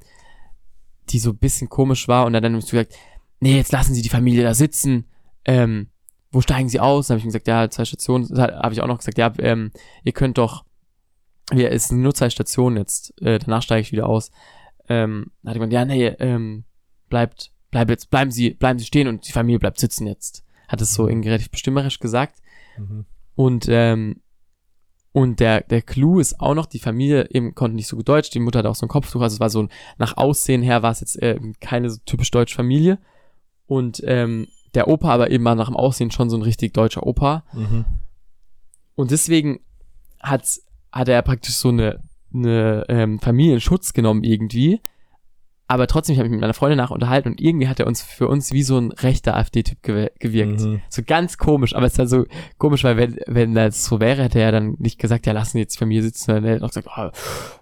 [1.09, 2.95] die so ein bisschen komisch war und er dann hat so gesagt,
[3.39, 5.05] nee, jetzt lassen Sie die Familie da sitzen,
[5.45, 5.89] ähm,
[6.31, 7.07] wo steigen Sie aus?
[7.07, 9.71] Dann habe ich ihm gesagt, ja, zwei Stationen, habe ich auch noch gesagt, ja, ähm,
[10.03, 10.65] ihr könnt doch,
[11.51, 14.31] wir, es sind nur zwei Stationen jetzt, äh, danach steige ich wieder aus.
[14.87, 16.65] Ähm, dann hat jemand, ja, nee, ähm,
[17.09, 20.43] bleibt, bleibt jetzt, bleiben Sie, bleiben Sie stehen und die Familie bleibt sitzen jetzt.
[20.69, 22.39] Hat es so irgendwie relativ bestimmerisch gesagt.
[22.77, 23.05] Mhm.
[23.35, 24.21] Und, ähm,
[25.11, 28.29] und der, der Clou ist auch noch, die Familie eben konnte nicht so gut Deutsch,
[28.29, 30.83] die Mutter hatte auch so ein Kopftuch, also es war so ein, nach Aussehen her
[30.83, 32.99] war es jetzt äh, keine so typisch deutsche Familie.
[33.65, 37.05] Und ähm, der Opa aber eben war nach dem Aussehen schon so ein richtig deutscher
[37.05, 37.43] Opa.
[37.53, 37.85] Mhm.
[38.95, 39.59] Und deswegen
[40.19, 40.43] hat,
[40.91, 42.03] hat er praktisch so eine,
[42.33, 44.81] eine ähm, Familienschutz genommen irgendwie.
[45.71, 48.01] Aber trotzdem, ich habe mich mit meiner Freundin nach unterhalten und irgendwie hat er uns
[48.01, 50.61] für uns wie so ein rechter AfD-Typ gew gewirkt.
[50.61, 50.81] Mhm.
[50.89, 52.25] So ganz komisch, aber es ist halt so
[52.57, 55.75] komisch, weil wenn, wenn das so wäre, hätte er dann nicht gesagt, ja, lassen jetzt
[55.75, 57.11] die Familie sitzen, er hätte auch gesagt, ah,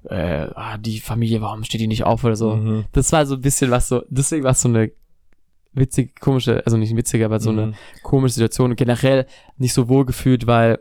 [0.10, 2.56] äh, ah, die Familie, warum steht die nicht auf oder so.
[2.56, 2.86] Mhm.
[2.94, 4.90] Das war so ein bisschen was so, deswegen war es so eine
[5.74, 7.74] witzige, komische, also nicht witzige, aber so eine Mhm.
[8.04, 9.26] komische Situation und generell
[9.58, 10.80] nicht so wohl gefühlt, weil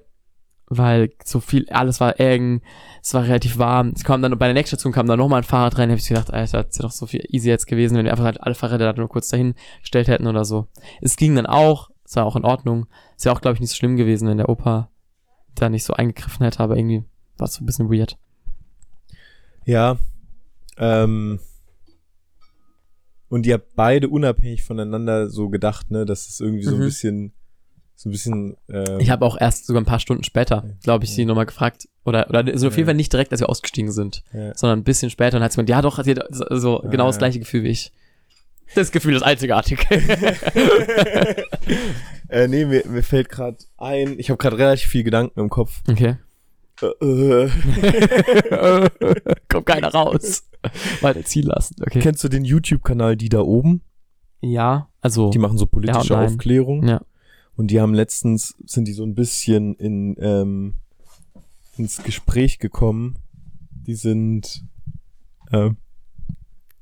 [0.69, 2.61] weil so viel, alles war eng,
[3.03, 3.93] es war relativ warm.
[3.95, 6.09] Es kam dann, bei der nächsten Station kam dann nochmal ein Fahrrad rein, hab ich
[6.09, 8.55] gedacht, Alter, das wäre doch so viel easy jetzt gewesen, wenn wir einfach halt alle
[8.55, 10.67] Fahrräder da nur kurz dahin gestellt hätten oder so.
[11.01, 12.87] Es ging dann auch, es war auch in Ordnung.
[13.17, 14.91] Ist ja auch, glaube ich, nicht so schlimm gewesen, wenn der Opa
[15.55, 17.05] da nicht so eingegriffen hätte, aber irgendwie
[17.39, 18.19] war es so ein bisschen weird.
[19.65, 19.99] Ja.
[20.79, 21.41] Ähm,
[23.29, 26.85] und ihr habt beide unabhängig voneinander so gedacht, ne, dass es irgendwie so ein Mhm.
[26.85, 27.33] bisschen,
[27.99, 28.57] so ein bisschen.
[28.69, 31.89] Ähm, Ich habe auch erst sogar ein paar Stunden später, glaube ich, sie nochmal gefragt.
[32.05, 32.91] Oder, oder also auf jeden Ja.
[32.91, 34.55] Fall nicht direkt, als wir ausgestiegen sind, ja.
[34.55, 36.89] sondern ein bisschen später und hat sie gesagt, ja doch, sie hat so, so Ah,
[36.89, 37.21] genau das ja.
[37.21, 37.91] gleiche Gefühl wie ich.
[38.75, 39.79] Das Gefühl ist einzigartig.
[42.29, 45.83] äh, nee, mir, mir fällt gerade ein, ich habe gerade relativ viel Gedanken im Kopf.
[45.89, 46.17] okay.
[46.83, 47.49] Äh, äh.
[49.49, 50.45] Kommt keiner raus.
[51.01, 51.77] Weiter ziehen lassen.
[51.81, 52.01] Okay.
[52.01, 53.81] Kennst du den YouTube-Kanal Die da oben?
[54.43, 55.31] Ja, also.
[55.31, 56.21] Die machen so politische Ja.
[56.25, 56.87] Aufklärung.
[56.87, 57.01] Ja.
[57.57, 60.75] Und die haben letztens, sind die so ein bisschen in, ähm,
[61.79, 63.19] ins Gespräch gekommen.
[63.87, 64.65] Die sind,
[65.53, 65.77] ähm,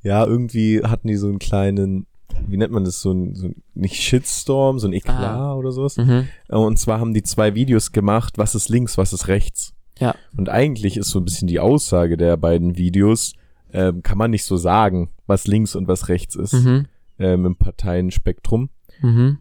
[0.02, 2.06] ja, irgendwie hatten die so einen kleinen,
[2.46, 5.54] wie nennt man das, so ein, so ein nicht Shitstorm, so ein Eklat Ah.
[5.54, 5.96] oder sowas.
[5.96, 6.26] Mhm.
[6.48, 9.74] Äh, Und zwar haben die zwei Videos gemacht, was ist links, was ist rechts.
[10.00, 10.14] Ja.
[10.37, 13.34] Und eigentlich ist so ein bisschen die Aussage der beiden Videos,
[13.72, 16.87] ähm, kann man nicht so sagen, was links und was rechts ist Mhm.
[17.18, 18.70] ähm, im Parteienspektrum.
[19.00, 19.38] Mhm.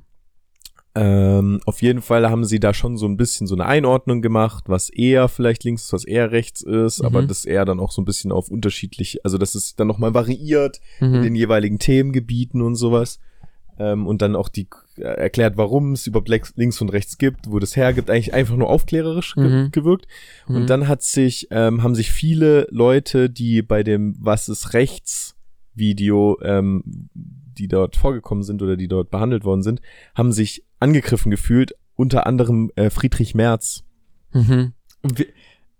[0.96, 4.66] Ähm, auf jeden Fall haben sie da schon so ein bisschen so eine Einordnung gemacht,
[4.68, 7.06] was eher vielleicht links ist, was eher rechts ist, Mhm.
[7.08, 10.14] aber das eher dann auch so ein bisschen auf unterschiedlich, also dass es dann nochmal
[10.14, 11.22] variiert in Mhm.
[11.24, 13.20] den jeweiligen Themengebieten und sowas.
[13.80, 17.58] Ähm, und dann auch die äh, erklärt, warum es überhaupt links und rechts gibt, wo
[17.58, 19.72] das hergibt, eigentlich einfach nur aufklärerisch ge Mhm.
[19.72, 20.06] gewirkt.
[20.48, 20.56] Mhm.
[20.58, 25.36] Und dann hat sich, ähm, haben sich viele Leute, die bei dem Was ist rechts
[25.74, 27.10] Video, ähm,
[27.54, 29.82] die dort vorgekommen sind oder die dort behandelt worden sind,
[30.16, 33.84] haben sich angegriffen gefühlt, unter anderem äh, Friedrich Merz.
[34.32, 34.74] Mhm.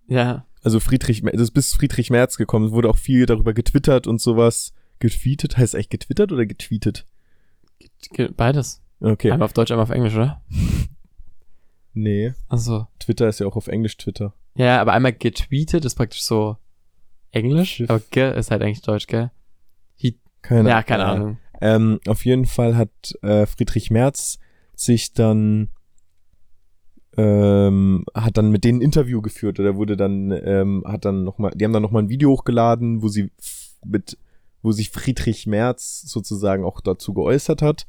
[0.06, 0.46] Ja.
[0.62, 4.20] Also Friedrich, es ist bis Friedrich Merz gekommen, es wurde auch viel darüber getwittert und
[4.20, 4.72] sowas.
[5.00, 5.58] Getweetet?
[5.58, 7.06] Heißt eigentlich getwittert oder getweetet?
[8.12, 8.80] Ge- Beides.
[9.00, 9.30] Okay.
[9.32, 10.42] Einmal auf Deutsch, einmal auf Englisch, oder?
[11.96, 12.88] Nee, Also.
[12.98, 14.34] Twitter ist ja auch auf Englisch Twitter.
[14.56, 16.56] Ja, aber einmal getweetet ist praktisch so
[17.30, 19.30] Englisch, aber ge ist halt eigentlich Deutsch, gell?
[20.42, 21.38] Keine, ja, keine Ahnung.
[21.60, 22.90] Ähm, auf jeden Fall hat
[23.22, 24.38] äh, Friedrich Merz
[24.74, 25.68] sich dann
[27.16, 31.38] ähm, hat dann mit denen ein Interview geführt oder wurde dann ähm, hat dann noch
[31.38, 33.30] mal die haben dann noch mal ein Video hochgeladen, wo sie
[33.86, 34.18] mit
[34.64, 37.86] wo sich Friedrich Merz sozusagen auch dazu geäußert hat.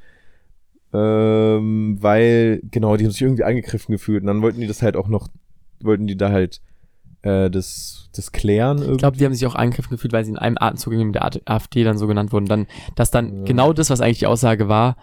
[0.93, 4.21] Ähm, weil, genau, die haben sich irgendwie angegriffen gefühlt.
[4.21, 5.29] Und dann wollten die das halt auch noch,
[5.79, 6.61] wollten die da halt
[7.25, 8.93] äh, das, das klären irgendwie.
[8.93, 11.25] Ich glaube, die haben sich auch angegriffen gefühlt, weil sie in einem Atemzug mit der
[11.45, 12.45] AfD dann so genannt wurden.
[12.45, 13.43] Dann, dass dann Ja.
[13.43, 14.95] genau das, was eigentlich die Aussage war,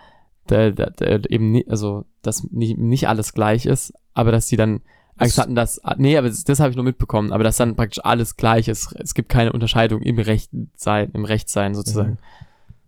[0.47, 4.57] da, da, da, eben nie, also dass nicht, nicht alles gleich ist, aber dass sie
[4.57, 4.81] dann
[5.17, 7.77] Angst Das- hatten, dass nee, aber das, das habe ich nur mitbekommen, aber dass dann
[7.77, 8.95] praktisch alles gleich ist.
[8.99, 12.19] Es gibt keine Unterscheidung im Rechten sein, im Rechtssein sozusagen.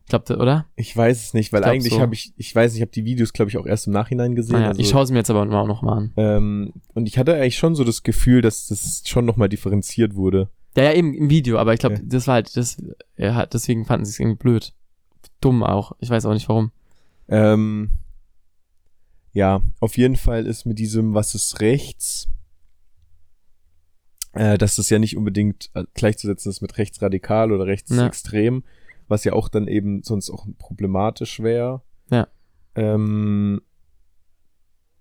[0.05, 0.67] Ich glaube, oder?
[0.77, 2.01] Ich weiß es nicht, weil glaub eigentlich so.
[2.01, 4.35] habe ich, ich weiß nicht, ich habe die Videos, glaube ich, auch erst im Nachhinein
[4.35, 4.57] gesehen.
[4.57, 6.13] Naja, also, ich schaue es mir jetzt aber auch noch mal an.
[6.19, 10.51] ähm, und ich hatte eigentlich schon so das Gefühl, dass das schon nochmal differenziert wurde.
[10.77, 12.01] Ja, ja, eben im Video, aber ich glaube, Ja.
[12.05, 12.77] das war halt, das,
[13.19, 14.75] hat, deswegen fanden sie es irgendwie blöd.
[15.41, 15.93] Dumm auch.
[16.01, 16.71] Ich weiß auch nicht warum.
[17.29, 17.91] Ähm,
[19.33, 22.29] ja, auf jeden Fall ist mit diesem, was ist rechts,
[24.33, 28.65] äh, dass das ja nicht unbedingt äh, gleichzusetzen ist mit rechtsradikal oder rechtsextrem,
[29.09, 31.83] was ja auch dann eben sonst auch problematisch wäre.
[32.11, 32.29] Ja.
[32.75, 33.61] Ähm,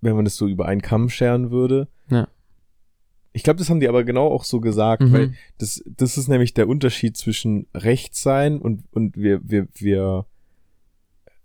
[0.00, 1.88] wenn man das so über einen Kamm scheren würde.
[2.10, 2.28] Ja.
[3.32, 5.12] Ich glaube, das haben die aber genau auch so gesagt, Mhm.
[5.12, 10.26] weil das, das ist nämlich der Unterschied zwischen rechts sein und, und wir, wir, wir,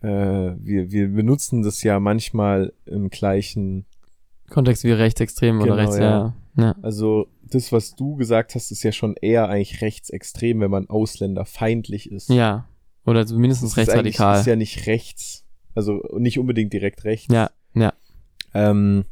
[0.02, 0.08] äh,
[0.60, 3.86] wir, wir benutzen das ja manchmal im gleichen,
[4.50, 6.04] Kontext wie rechtsextrem oder Genau, rechts, ja.
[6.04, 6.34] ja.
[6.62, 6.76] Ja.
[6.82, 12.12] also das, was du gesagt hast, ist ja schon eher eigentlich rechtsextrem, wenn man ausländerfeindlich
[12.12, 12.30] ist.
[12.30, 12.68] Ja.
[13.06, 14.40] Oder zumindest das rechtsradikal.
[14.40, 17.34] ist ja nicht rechts, also nicht unbedingt direkt rechts.
[17.34, 17.94] Ja, ja.
[18.54, 19.06] Ähm,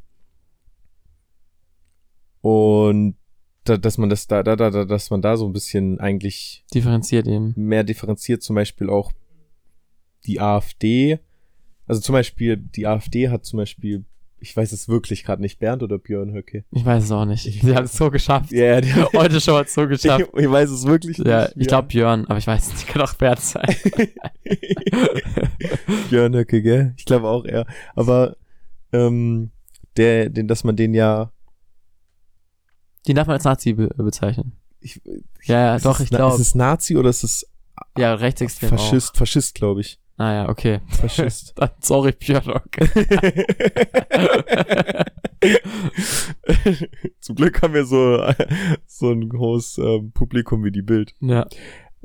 [2.42, 3.16] und
[3.64, 6.64] da, dass man das da, da, da, da, dass man da so ein bisschen eigentlich
[6.74, 7.54] Differenziert eben.
[7.56, 9.12] mehr differenziert, zum Beispiel auch
[10.26, 11.20] die AfD.
[11.86, 14.06] Also zum Beispiel, die AfD hat zum Beispiel,
[14.40, 16.64] ich weiß es wirklich gerade nicht, Bernd oder Björn Höcke.
[16.72, 17.46] Ich weiß es auch nicht.
[17.48, 18.52] Ich Sie weiß- haben es so geschafft.
[18.52, 20.26] Ja, die, Heute schon hat es so ich, geschafft.
[20.36, 21.54] ich weiß es wirklich Ja, nicht.
[21.58, 23.66] ich glaube Björn, aber ich weiß nicht, kann auch Bert sein.
[26.10, 26.94] Björn Höcke, gell?
[26.98, 27.66] Ich glaube auch er.
[27.96, 28.38] Aber
[28.94, 29.52] ähm,
[29.98, 31.32] der, den, dass man den ja
[33.08, 34.54] Die darf man als Nazi be bezeichnen.
[34.80, 35.02] ich,
[35.44, 36.36] Ja, ja, ist doch, ich glaube.
[36.36, 37.48] Ist es Nazi oder ist es
[37.98, 39.18] Ja, rechtsextrem Faschist?
[39.18, 40.00] Faschist, glaube ich.
[40.18, 40.24] Auch.
[40.24, 40.82] Ah ja, okay.
[40.88, 41.54] Faschist.
[41.56, 42.50] Dann sorry, Björn.
[42.50, 42.90] Okay.
[47.20, 48.22] Zum Glück haben wir so,
[48.86, 51.14] so ein großes ähm, Publikum wie die Bild.
[51.22, 51.48] Ja.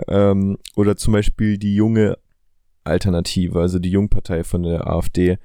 [0.09, 2.18] Ähm, oder zum Beispiel die junge
[2.85, 5.38] Alternative, also die Jungpartei von der AfD,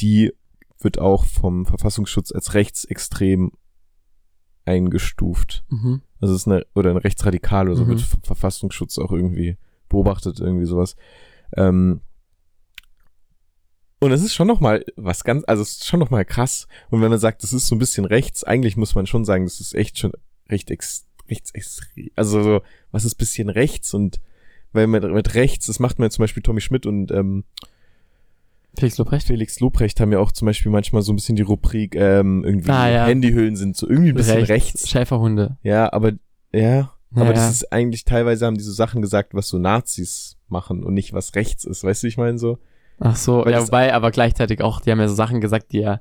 [0.00, 0.32] die
[0.80, 3.52] wird auch vom Verfassungsschutz als rechtsextrem
[4.64, 5.64] eingestuft.
[5.68, 6.02] Mhm.
[6.20, 7.88] Also ist eine, oder ein Rechtsradikal oder so Mhm.
[7.88, 9.56] wird vom Verfassungsschutz auch irgendwie
[9.88, 10.96] beobachtet, irgendwie sowas.
[11.56, 12.00] Ähm,
[14.04, 16.66] und es ist schon nochmal was ganz, also es ist schon nochmal krass.
[16.90, 19.44] Und wenn man sagt, das ist so ein bisschen rechts, eigentlich muss man schon sagen,
[19.44, 20.12] das ist echt schon
[20.50, 21.52] recht ex, rechts.
[22.16, 22.62] Also so,
[22.92, 24.20] was ist bisschen rechts und
[24.72, 27.44] weil mit, mit rechts, das macht man zum Beispiel Tommy Schmidt und ähm,
[28.76, 29.26] Felix Lobrecht?
[29.26, 32.70] Felix Lobrecht haben ja auch zum Beispiel manchmal so ein bisschen die Rubrik, ähm, irgendwie
[32.70, 33.06] Ah, ja.
[33.06, 34.88] Handyhüllen sind so irgendwie ein bisschen rechts.
[34.88, 35.56] Schäferhunde.
[35.62, 36.12] Ja, aber
[36.52, 37.50] ja, aber Ja, das ja.
[37.50, 41.36] ist eigentlich teilweise haben die so Sachen gesagt, was so Nazis machen und nicht was
[41.36, 41.84] rechts ist.
[41.84, 42.58] Weißt du, ich meine so?
[43.00, 46.00] Ach so, ja, wobei, aber gleichzeitig auch, die haben ja so Sachen gesagt, die ja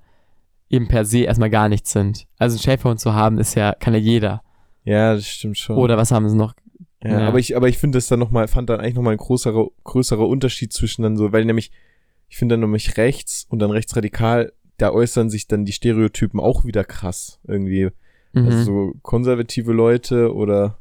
[0.69, 2.25] eben per se erstmal gar nichts sind.
[2.38, 4.41] Also einen Schäferhund zu haben, ist ja, kann ja jeder.
[4.84, 5.77] Ja, das stimmt schon.
[5.77, 6.53] Oder was haben sie noch?
[7.03, 7.27] ja, ja.
[7.27, 9.17] aber ich, aber ich finde das dann noch mal, fand dann eigentlich noch mal ein
[9.17, 11.71] größerer, größerer Unterschied zwischen dann so, weil nämlich,
[12.29, 16.65] ich finde dann nämlich rechts und dann rechtsradikal, da äußern sich dann die Stereotypen auch
[16.65, 17.89] wieder krass irgendwie.
[18.34, 18.45] Mhm.
[18.45, 20.79] Also so konservative Leute oder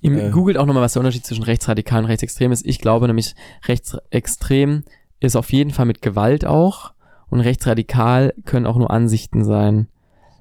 [0.00, 2.66] Ihr äh, googelt auch nochmal, was der Unterschied zwischen rechtsradikal und rechtsextrem ist.
[2.66, 3.34] Ich glaube nämlich,
[3.66, 4.84] rechtsextrem
[5.20, 6.92] ist auf jeden Fall mit Gewalt auch
[7.30, 9.88] und rechtsradikal können auch nur Ansichten sein.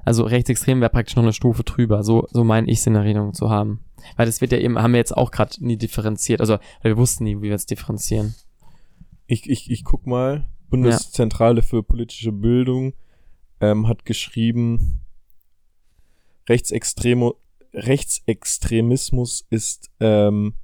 [0.04, 2.04] Also rechtsextrem wäre praktisch noch eine Stufe drüber.
[2.04, 3.82] So, so meine ich es in Erinnerung zu haben.
[4.16, 6.42] Weil das wird ja eben, haben wir jetzt auch gerade nie differenziert.
[6.42, 8.34] Also wir wussten nie, wie wir es differenzieren.
[9.28, 10.50] Ich, ich, ich guck mal.
[10.70, 12.94] Bundeszentrale für politische Bildung
[13.60, 15.02] ähm, hat geschrieben,
[16.50, 17.36] Rechtsextremo,
[17.74, 20.56] Rechtsextremismus ist ähm,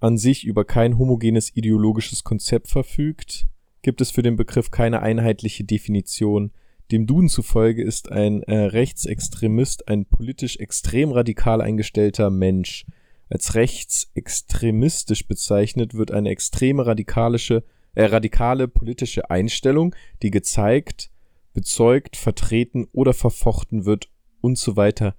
[0.00, 3.46] an sich über kein homogenes ideologisches Konzept verfügt,
[3.82, 6.52] gibt es für den Begriff keine einheitliche Definition.
[6.90, 12.84] Dem Duden zufolge ist ein äh, Rechtsextremist ein politisch extrem radikal eingestellter Mensch.
[13.30, 21.10] Als rechtsextremistisch bezeichnet wird eine extreme radikalische, äh, radikale politische Einstellung, die gezeigt,
[21.54, 24.10] bezeugt, vertreten oder verfochten wird
[24.42, 25.14] und so weiter.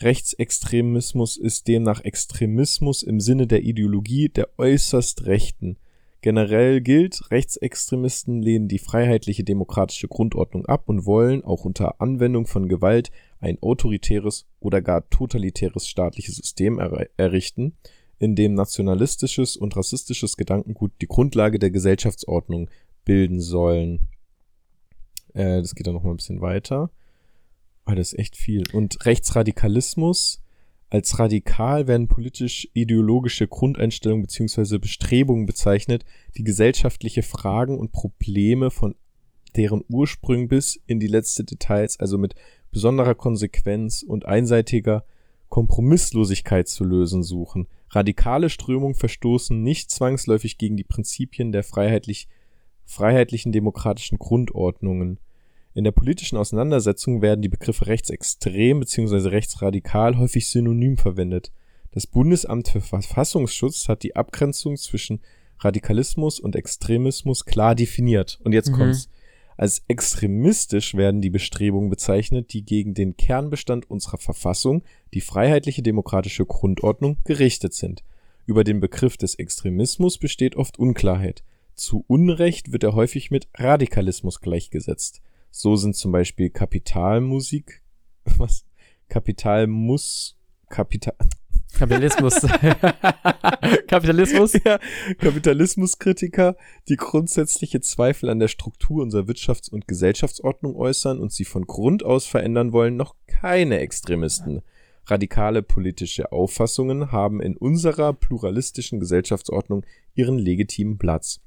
[0.00, 5.76] Rechtsextremismus ist demnach Extremismus im Sinne der Ideologie der äußerst Rechten.
[6.20, 12.68] Generell gilt, Rechtsextremisten lehnen die freiheitliche demokratische Grundordnung ab und wollen auch unter Anwendung von
[12.68, 17.74] Gewalt ein autoritäres oder gar totalitäres staatliches System er errichten,
[18.18, 22.68] in dem nationalistisches und rassistisches Gedankengut die Grundlage der Gesellschaftsordnung
[23.04, 24.00] bilden sollen.
[25.34, 26.90] Äh, das geht dann noch mal ein bisschen weiter.
[27.94, 28.64] Das ist echt viel.
[28.72, 30.42] Und Rechtsradikalismus
[30.90, 36.04] als radikal werden politisch-ideologische Grundeinstellungen beziehungsweise Bestrebungen bezeichnet,
[36.36, 38.94] die gesellschaftliche Fragen und Probleme von
[39.56, 42.34] deren Ursprung bis in die letzte Details, also mit
[42.70, 45.04] besonderer Konsequenz und einseitiger
[45.48, 47.66] Kompromisslosigkeit zu lösen suchen.
[47.90, 52.28] Radikale Strömungen verstoßen nicht zwangsläufig gegen die Prinzipien der freiheitlich,
[52.84, 55.18] freiheitlichen demokratischen Grundordnungen.
[55.78, 59.28] In der politischen Auseinandersetzung werden die Begriffe rechtsextrem bzw.
[59.28, 61.52] rechtsradikal häufig synonym verwendet.
[61.92, 65.20] Das Bundesamt für Verfassungsschutz hat die Abgrenzung zwischen
[65.60, 68.40] Radikalismus und Extremismus klar definiert.
[68.42, 68.74] Und jetzt Mhm.
[68.74, 69.08] kommt's.
[69.56, 74.82] Als extremistisch werden die Bestrebungen bezeichnet, die gegen den Kernbestand unserer Verfassung,
[75.14, 78.02] die freiheitliche demokratische Grundordnung, gerichtet sind.
[78.46, 81.44] Über den Begriff des Extremismus besteht oft Unklarheit.
[81.76, 85.22] Zu Unrecht wird er häufig mit Radikalismus gleichgesetzt.
[85.50, 87.82] So sind zum Beispiel Kapitalmusik,
[88.38, 88.64] was?
[89.08, 90.36] Kapitalmus,
[90.68, 91.14] Kapital,
[91.78, 92.34] Kapitalismus.
[93.86, 94.52] Kapitalismus?
[94.64, 94.78] ja,
[95.18, 96.56] Kapitalismuskritiker,
[96.88, 102.04] die grundsätzliche Zweifel an der Struktur unserer Wirtschafts- und Gesellschaftsordnung äußern und sie von Grund
[102.04, 104.62] aus verändern wollen, noch keine Extremisten.
[105.06, 111.40] Radikale politische Auffassungen haben in unserer pluralistischen Gesellschaftsordnung ihren legitimen Platz.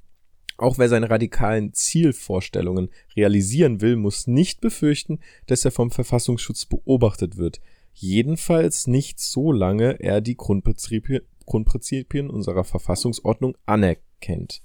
[0.62, 7.36] Auch wer seine radikalen Zielvorstellungen realisieren will, muss nicht befürchten, dass er vom Verfassungsschutz beobachtet
[7.36, 7.60] wird.
[7.94, 14.62] Jedenfalls nicht so lange er die Grundprinzipien, Grundprinzipien unserer Verfassungsordnung anerkennt.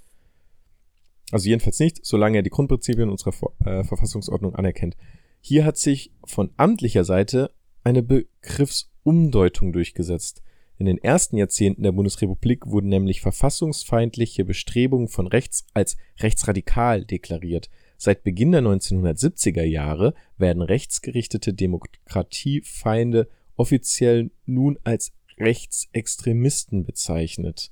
[1.33, 3.33] Also jedenfalls nicht, solange er die Grundprinzipien unserer
[3.65, 4.99] äh, Verfassungsordnung anerkennt.
[5.41, 7.53] Hier hat sich von amtlicher Seite
[7.85, 10.43] eine Begriffsumdeutung durchgesetzt.
[10.79, 17.71] In den ersten Jahrzehnten der Bundesrepublik wurden nämlich verfassungsfeindliche Bestrebungen von rechts als rechtsradikal deklariert.
[17.97, 27.71] Seit Beginn der 1970er Jahre werden rechtsgerichtete Demokratiefeinde offiziell nun als Rechtsextremisten bezeichnet.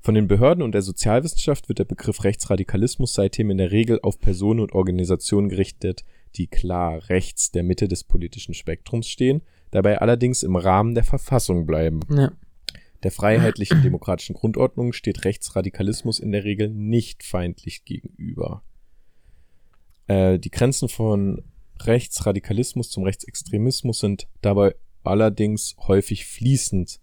[0.00, 4.20] Von den Behörden und der Sozialwissenschaft wird der Begriff Rechtsradikalismus seitdem in der Regel auf
[4.20, 6.04] Personen und Organisationen gerichtet,
[6.36, 11.66] die klar rechts der Mitte des politischen Spektrums stehen, dabei allerdings im Rahmen der Verfassung
[11.66, 12.00] bleiben.
[12.10, 12.32] Ja.
[13.02, 18.62] Der freiheitlichen demokratischen Grundordnung steht Rechtsradikalismus in der Regel nicht feindlich gegenüber.
[20.08, 21.44] Äh, die Grenzen von
[21.80, 26.98] Rechtsradikalismus zum Rechtsextremismus sind dabei allerdings häufig fließend.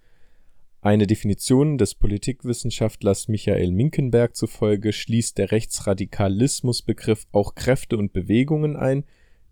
[0.82, 9.06] Eine Definition des Politikwissenschaftlers Michael Minkenberg zufolge schließt der Rechtsradikalismusbegriff auch Kräfte und Bewegungen ein,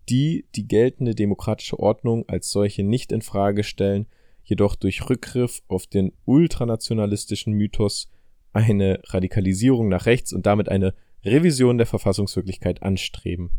[0.08, 4.06] die die geltende demokratische Ordnung als solche nicht in Frage stellen,
[4.42, 8.10] jedoch durch Rückgriff auf den ultranationalistischen Mythos
[8.52, 10.94] eine Radikalisierung nach rechts und damit eine
[11.24, 13.50] Revision der Verfassungswirklichkeit anstreben.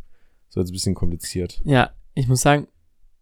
[0.49, 1.61] So jetzt ein bisschen kompliziert.
[1.65, 2.67] Ja, ich muss sagen,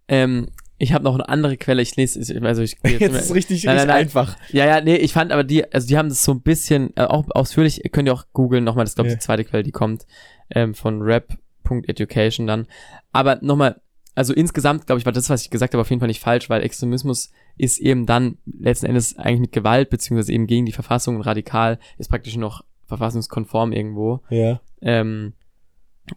[0.07, 1.81] ähm, ich habe noch eine andere Quelle.
[1.81, 3.89] Ich lese, also ich gehe Jetzt ist richtig, Nein, richtig nein, nein.
[3.89, 4.37] einfach.
[4.51, 7.03] Ja, ja, nee, ich fand aber die, also die haben das so ein bisschen, äh,
[7.05, 9.17] auch ausführlich, ihr könnt ihr auch googeln, nochmal, das ist glaube ich Ja.
[9.19, 10.05] die zweite Quelle, die kommt,
[10.49, 11.01] ähm, von
[11.77, 12.67] rap.education dann.
[13.11, 13.81] Aber nochmal,
[14.15, 16.49] also insgesamt, glaube ich, war das, was ich gesagt habe, auf jeden Fall nicht falsch,
[16.49, 21.15] weil Extremismus ist eben dann letzten Endes eigentlich mit Gewalt, beziehungsweise eben gegen die Verfassung
[21.15, 24.21] und radikal, ist praktisch noch verfassungskonform irgendwo.
[24.29, 24.61] Ja.
[24.81, 25.33] Ähm,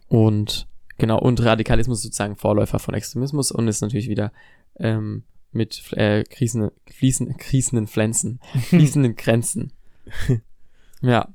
[0.07, 4.31] und genau, und Radikalismus ist sozusagen Vorläufer von Extremismus und ist natürlich wieder
[4.79, 8.39] ähm, mit äh, Krisen, fließen, kriesenden Pflanzen,
[8.69, 9.73] fließenden Grenzen.
[10.99, 11.29] Ja,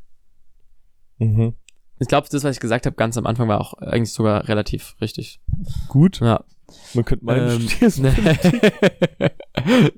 [1.22, 1.54] Mhm.
[2.02, 4.96] Ich glaube, das, was ich gesagt habe, ganz am Anfang war auch eigentlich sogar relativ
[5.00, 5.40] richtig.
[5.88, 6.20] Gut.
[6.20, 6.44] Ja.
[6.94, 8.04] Man könnte meinen, Ähm,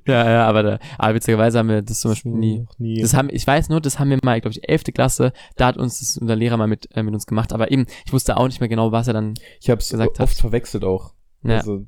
[0.06, 2.60] ja, ja, aber, da, aber witzigerweise haben wir das zum Beispiel nie.
[2.60, 3.00] Noch nie.
[3.00, 4.84] Das haben, ich weiß nur, das haben wir mal, glaube ich, 11.
[4.94, 7.86] Klasse, da hat uns das unser Lehrer mal mit, äh, mit uns gemacht, aber eben,
[8.06, 11.14] ich wusste auch nicht mehr genau, was er dann, ich habe es oft verwechselt auch.
[11.42, 11.86] ja, Also,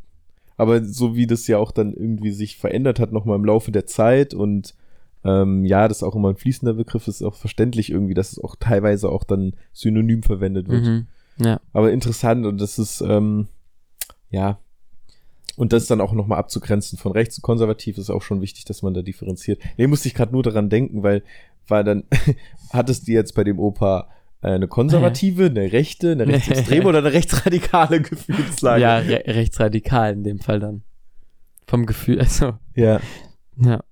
[0.56, 3.86] aber so wie das ja auch dann irgendwie sich verändert hat, nochmal im Laufe der
[3.86, 4.74] Zeit und
[5.26, 8.56] ähm, ja, das auch immer ein fließender Begriff ist, auch verständlich irgendwie, dass es auch
[8.58, 10.84] teilweise auch dann synonym verwendet wird.
[10.84, 11.06] mhm,
[11.38, 13.48] ja, Aber interessant und das ist, ähm,
[14.30, 14.58] ja,
[15.56, 18.82] und das dann auch nochmal abzugrenzen von rechts und konservativ ist auch schon wichtig, dass
[18.82, 19.60] man da differenziert.
[19.76, 21.22] Nee, musste ich gerade nur daran denken, weil,
[21.66, 22.04] weil dann
[22.72, 24.08] hattest du jetzt bei dem Opa
[24.42, 28.82] eine konservative, eine rechte, eine rechtsextreme oder eine rechtsradikale Gefühlslage?
[28.82, 30.82] ja, re rechtsradikal in dem Fall dann.
[31.66, 33.00] Vom Gefühl, also, ja.
[33.56, 33.82] ja.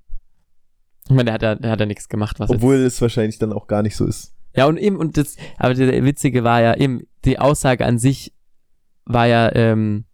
[1.08, 3.52] Ich meine, der hat ja, der hat ja nichts gemacht, was Obwohl es wahrscheinlich dann
[3.52, 4.34] auch gar nicht so ist.
[4.56, 7.98] jetzt, Ja, und eben, und das, aber der Witzige war ja eben, die Aussage an
[7.98, 8.32] sich
[9.04, 10.04] war ja, ähm,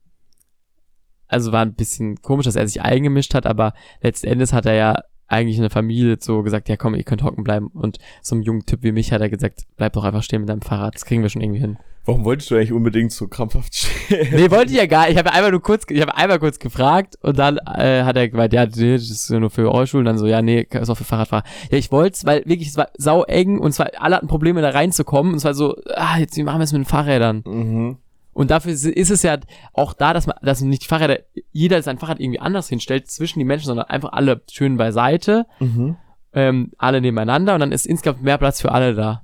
[1.28, 3.72] also war ein bisschen komisch, dass er sich eingemischt hat, aber
[4.02, 4.96] letzten Endes hat er ja
[5.28, 7.68] eigentlich eine Familie so gesagt, ja komm, ihr könnt hocken bleiben.
[7.68, 10.48] Und so einem jungen Typ wie mich hat er gesagt, bleib doch einfach stehen mit
[10.48, 11.78] deinem Fahrrad, das kriegen wir schon irgendwie hin.
[12.06, 14.28] Warum wolltest du eigentlich unbedingt so krampfhaft stehen?
[14.32, 15.12] Nee, wollte ich ja gar nicht.
[15.12, 18.28] Ich habe einmal nur kurz, ich habe einmal kurz gefragt und dann äh, hat er
[18.28, 20.88] gemeint, ja, nee, das ist ja nur für Rollstuhl und dann so, ja, nee, ist
[20.90, 21.44] auch für Fahrradfahrer.
[21.70, 24.62] Ja, ich wollte es, weil wirklich, es war sau eng und zwar alle hatten Probleme
[24.62, 27.42] da reinzukommen und es war so, ah, jetzt wie machen wir es mit den Fahrrädern.
[27.46, 27.96] Mhm.
[28.32, 29.36] Und dafür ist ist es ja
[29.74, 31.18] auch da, dass man, dass nicht die Fahrräder,
[31.52, 35.96] jeder sein Fahrrad irgendwie anders hinstellt zwischen die Menschen, sondern einfach alle schön beiseite, Mhm.
[36.32, 39.22] ähm, alle nebeneinander und dann ist insgesamt mehr Platz für alle da.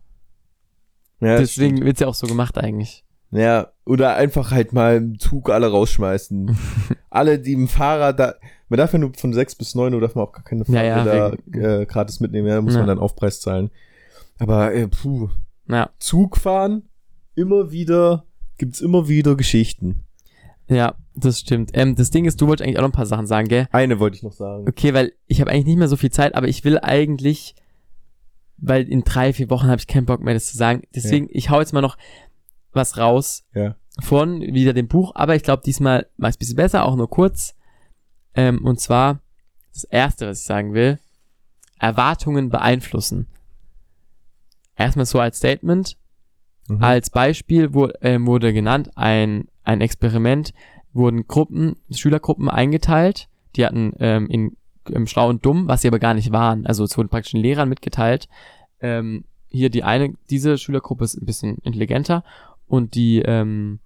[1.20, 3.04] Ja, Deswegen wird's ja auch so gemacht eigentlich.
[3.30, 6.56] Ja, oder einfach halt mal im Zug alle rausschmeißen.
[7.10, 8.34] alle, die im Fahrrad da.
[8.68, 10.82] Man darf ja nur von 6 bis 9 Uhr darf man auch gar keine Ja,
[10.82, 12.80] ja, Fahrräder äh, gratis mitnehmen, ja, da muss Ja.
[12.80, 13.70] man dann Aufpreis zahlen.
[14.38, 15.28] Aber äh, puh,
[15.68, 16.88] Ja, Zug fahren,
[17.34, 18.24] immer wieder,
[18.58, 20.04] gibt's immer wieder Geschichten.
[20.68, 21.70] ja, das stimmt.
[21.74, 23.66] Ähm, das Ding ist, du wolltest eigentlich auch noch ein paar Sachen sagen, gell?
[23.72, 24.66] Eine wollte ich noch sagen.
[24.68, 27.54] Okay, weil ich habe eigentlich nicht mehr so viel Zeit, aber ich will eigentlich,
[28.58, 30.82] weil in drei, vier Wochen habe ich keinen Bock mehr, das zu sagen.
[30.94, 31.96] Deswegen, ich hau jetzt mal noch
[32.72, 33.76] was raus Ja.
[34.00, 37.08] von wieder dem Buch, aber ich glaube, diesmal mach ich's ein bisschen besser, auch nur
[37.08, 37.54] kurz.
[38.34, 39.20] Ähm, und zwar,
[39.72, 40.98] das erste, was ich sagen will,
[41.78, 43.26] Erwartungen beeinflussen.
[44.76, 45.96] Erstmal so als Statement,
[46.68, 46.82] Mhm.
[46.82, 50.52] als Beispiel wurde, ähm, wurde genannt, ein, ein Experiment,
[50.92, 54.56] wurden Gruppen, Schülergruppen eingeteilt, die hatten ähm, in,
[54.90, 56.66] im Schlau und Dumm, was sie aber gar nicht waren.
[56.66, 58.28] Also es wurden praktisch den Lehrern mitgeteilt.
[58.80, 62.24] Ähm, hier die eine, diese Schülergruppe ist ein bisschen intelligenter
[62.66, 63.80] und die, ähm,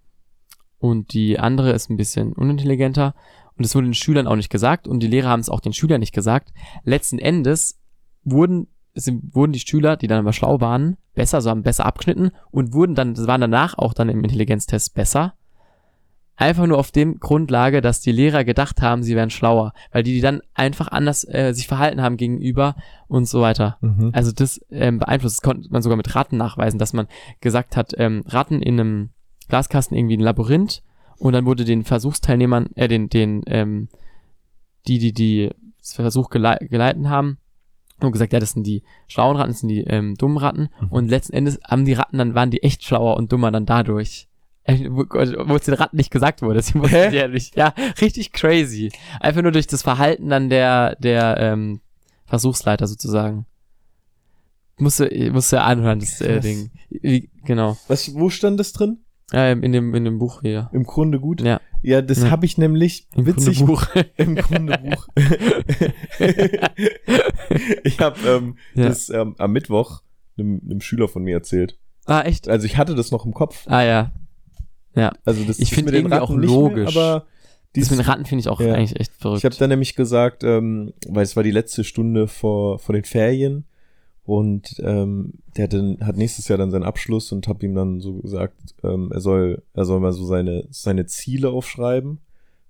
[0.79, 3.15] und die andere ist ein bisschen unintelligenter.
[3.57, 5.75] Und es wurde den Schülern auch nicht gesagt und die Lehrer haben es auch den
[5.75, 6.53] Schülern nicht gesagt.
[6.85, 7.79] Letzten Endes
[8.25, 12.31] wurden es wurden die Schüler, die dann aber schlau waren, besser, also haben besser abgeschnitten
[12.51, 15.35] und wurden dann, das waren danach auch dann im Intelligenztest besser.
[16.41, 20.15] Einfach nur auf dem Grundlage, dass die Lehrer gedacht haben, sie wären schlauer, weil die,
[20.15, 22.77] die dann einfach anders äh, sich verhalten haben gegenüber
[23.09, 23.77] und so weiter.
[23.83, 24.09] Mhm.
[24.15, 27.09] Also das ähm, beeinflusst, das konnte man sogar mit Ratten nachweisen, dass man
[27.43, 29.11] gesagt hat, ähm, Ratten in einem
[29.51, 30.83] Glaskasten irgendwie ein Labyrinth
[31.19, 33.89] und dann wurde den Versuchsteilnehmern, äh, den, den, ähm,
[34.89, 37.37] die, die, die das Versuch gelei geleitet haben,
[38.03, 40.71] und gesagt, ja, das sind die schlauen Ratten, das sind die ähm, dummen Ratten.
[40.81, 40.89] Mhm.
[40.89, 44.30] Und letzten Endes haben die Ratten, dann waren die echt schlauer und dummer dann dadurch.
[44.65, 46.61] Äh, Wo wo es den Ratten nicht gesagt wurde.
[46.63, 47.57] Sie wussten ja nicht.
[47.57, 48.93] Ja, richtig crazy.
[49.21, 51.81] Einfach nur durch das Verhalten dann der, der ähm,
[52.27, 53.47] Versuchsleiter sozusagen.
[54.79, 56.41] Musste, musste ja anhören, das äh.
[56.41, 56.71] Ding.
[56.89, 57.77] Wie, genau.
[57.89, 58.99] Was, wo stand das drin?
[59.33, 60.71] Ähm, in, dem, in dem Buch hier.
[60.73, 61.41] Im Grunde gut?
[61.43, 61.61] Ja.
[61.83, 62.31] Ja, das Ja.
[62.31, 63.87] habe ich nämlich Im witzig Buch.
[64.17, 65.09] im Grunde Buch.
[67.85, 68.89] ich habe ähm, Ja.
[68.89, 70.03] das ähm, am Mittwoch
[70.39, 71.79] einem, einem Schüler von mir erzählt.
[72.07, 72.49] ah, echt?
[72.49, 73.67] Also ich hatte das noch im Kopf.
[73.67, 74.13] Ah, ja.
[75.25, 76.95] Also das Ich ist find mit den irgendwie auch logisch.
[76.95, 77.27] Mehr, aber Das
[77.75, 78.75] dies, mit den Ratten finde ich auch Ja.
[78.75, 79.39] eigentlich echt verrückt.
[79.39, 83.05] ich habe dann nämlich gesagt, ähm, weil es war die letzte Stunde vor, vor den
[83.05, 83.65] Ferien
[84.25, 88.01] und ähm, der hat, dann, hat nächstes Jahr dann seinen Abschluss und habe ihm dann
[88.01, 92.19] so gesagt, ähm, er soll er soll mal so seine seine Ziele aufschreiben,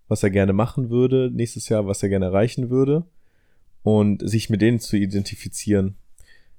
[0.09, 3.05] was er gerne machen würde nächstes Jahr, was er gerne erreichen würde
[3.83, 5.97] und sich mit denen zu identifizieren.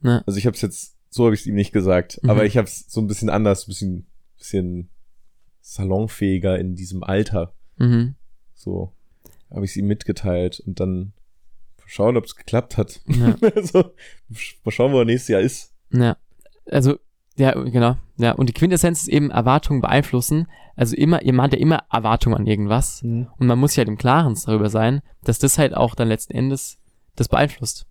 [0.04, 0.24] Ja.
[0.26, 2.30] Also ich habe es jetzt so habe ich es ihm nicht gesagt, Mhm.
[2.30, 4.06] aber ich habe es so ein bisschen anders, ein bisschen
[4.38, 4.90] bisschen
[5.62, 7.54] salonfähiger in diesem Alter.
[7.78, 8.16] Mhm.
[8.54, 8.94] So
[9.50, 11.14] habe ich es ihm mitgeteilt und dann
[11.86, 13.02] schauen, ob es geklappt hat.
[13.06, 13.36] Ja.
[13.56, 13.92] also,
[14.64, 15.74] mal schauen, wo er nächstes Jahr ist.
[15.92, 16.18] Ja,
[16.66, 16.98] also,
[17.36, 17.98] ja, genau.
[18.18, 20.48] Ja, und die Quintessenz ist eben Erwartungen beeinflussen.
[20.76, 23.02] Also immer, man hat ja immer Erwartungen an irgendwas.
[23.38, 26.34] Und man muss sich halt im Klaren darüber sein, dass das halt auch dann letzten
[26.34, 26.80] Endes
[27.16, 27.88] das beeinflusst.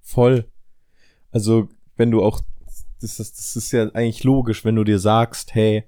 [0.00, 0.50] Voll.
[1.30, 2.40] Also, wenn du auch,
[3.06, 5.84] das ist, das ist ja eigentlich logisch, wenn du dir sagst, hey,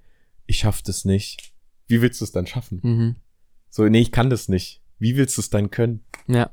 [0.46, 1.52] ich schaff das nicht.
[1.88, 2.80] Wie willst du es dann schaffen?
[2.82, 3.16] Mhm.
[3.70, 4.82] So, nee, ich kann das nicht.
[4.98, 6.04] Wie willst du es dann können?
[6.26, 6.50] Ja.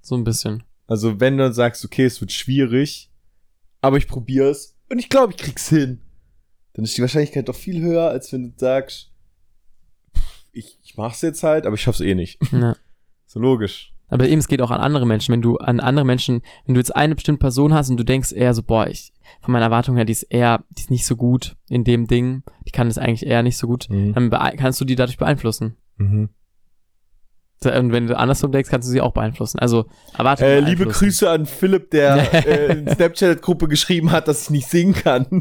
[0.00, 0.64] So ein bisschen.
[0.86, 3.10] Also, wenn du dann sagst, okay, es wird schwierig,
[3.80, 6.00] aber ich probiere es und ich glaube, ich krieg's hin,
[6.72, 9.12] dann ist die Wahrscheinlichkeit doch viel höher, als wenn du sagst,
[10.52, 12.40] ich, ich mach's jetzt halt, aber ich schaff's eh nicht.
[12.52, 12.76] Ja.
[13.30, 13.92] So logisch.
[14.10, 15.32] Aber eben, es geht auch an andere Menschen.
[15.32, 18.32] Wenn du an andere Menschen, wenn du jetzt eine bestimmte Person hast und du denkst
[18.32, 21.14] eher so, boah, ich, von meiner Erwartung her, die ist eher, die ist nicht so
[21.16, 24.80] gut in dem Ding, die kann das eigentlich eher nicht so gut, dann bee- kannst
[24.80, 25.76] du die dadurch beeinflussen.
[25.96, 26.30] Mhm.
[27.64, 29.58] Und wenn du andersrum denkst, kannst du sie auch beeinflussen.
[29.58, 29.86] Also,
[30.16, 30.86] Erwartungen Äh, liebe.
[30.86, 35.26] Grüße an Philipp, der äh, in Snapchat-Gruppe geschrieben hat, dass ich nicht singen kann.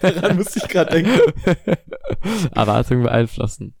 [0.00, 1.20] Daran musste ich gerade denken.
[2.54, 3.74] Erwartungen beeinflussen.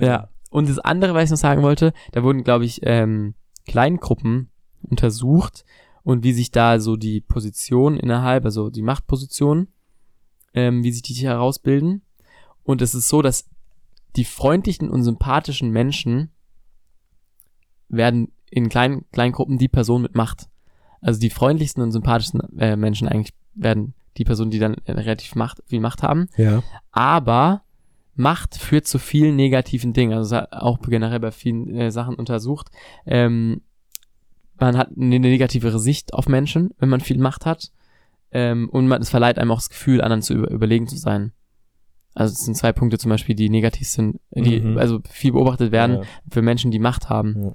[0.00, 0.28] Ja.
[0.52, 3.34] Und das andere, was ich noch sagen wollte, da wurden, glaube ich, ähm,
[3.66, 4.50] Kleingruppen
[4.82, 5.64] untersucht
[6.02, 9.68] und wie sich da so die Position innerhalb, also die Machtposition,
[10.52, 12.02] ähm, wie sich die herausbilden.
[12.64, 13.48] Und es ist so, dass
[14.14, 16.30] die freundlichen und sympathischen Menschen
[17.88, 20.50] werden in kleinen, kleinen Gruppen die Personen mit Macht.
[21.00, 25.62] Also die freundlichsten und sympathischsten äh, Menschen eigentlich werden die Personen, die dann relativ Macht,
[25.66, 26.28] viel Macht haben.
[26.36, 26.62] Ja.
[26.90, 27.62] Aber
[28.14, 30.12] Macht führt zu vielen negativen Dingen.
[30.16, 32.70] Also auch generell bei vielen äh, Sachen untersucht.
[33.06, 33.62] Ähm,
[34.58, 37.72] man hat eine negativere Sicht auf Menschen, wenn man viel Macht hat.
[38.30, 41.32] Ähm, und man, es verleiht einem auch das Gefühl, anderen zu über, überlegen zu sein.
[42.14, 44.76] Also es sind zwei Punkte zum Beispiel, die negativ sind, die Mhm.
[44.78, 46.02] also viel beobachtet werden Ja.
[46.30, 47.42] für Menschen, die Macht haben.
[47.42, 47.52] Ja.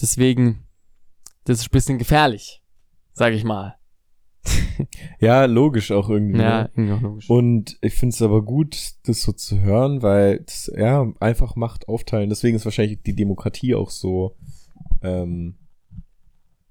[0.00, 0.64] Deswegen,
[1.44, 2.60] das ist ein bisschen gefährlich,
[3.14, 3.76] sage ich mal.
[5.18, 6.38] Ja, logisch auch irgendwie.
[6.40, 6.70] Ja, ne?
[6.76, 7.30] irgendwie auch logisch.
[7.30, 11.88] Und ich finde es aber gut, das so zu hören, weil das, ja, einfach Macht
[11.88, 12.28] aufteilen.
[12.28, 14.36] Deswegen ist wahrscheinlich die Demokratie auch so,
[15.02, 15.56] ähm,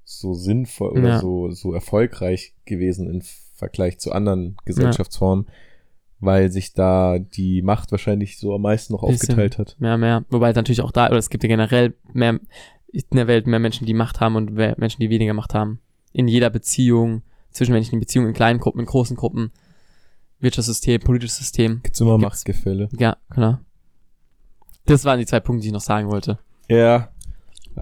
[0.03, 1.19] so sinnvoll oder Ja.
[1.19, 3.21] so, so erfolgreich gewesen im
[3.55, 5.47] Vergleich zu anderen Gesellschaftsformen,
[6.19, 9.29] weil sich da die Macht wahrscheinlich so am meisten noch Bisschen.
[9.29, 9.75] aufgeteilt hat.
[9.79, 10.25] Mehr, mehr.
[10.29, 12.39] Wobei es natürlich auch da, oder es gibt ja generell mehr
[12.91, 15.79] in der Welt mehr Menschen, die Macht haben und Menschen, die weniger Macht haben.
[16.13, 17.23] In jeder Beziehung,
[17.55, 19.51] zwischenmenschlichen Beziehungen, in kleinen Gruppen, in großen Gruppen,
[20.39, 21.79] Wirtschaftssystem, politisches System.
[21.83, 22.23] Gibt's immer Gibt's.
[22.35, 22.89] Machtgefälle.
[22.99, 23.61] Ja, klar.
[24.85, 26.37] Das waren die zwei Punkte, die ich noch sagen wollte.
[26.69, 27.09] Ja.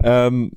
[0.02, 0.52] Ähm,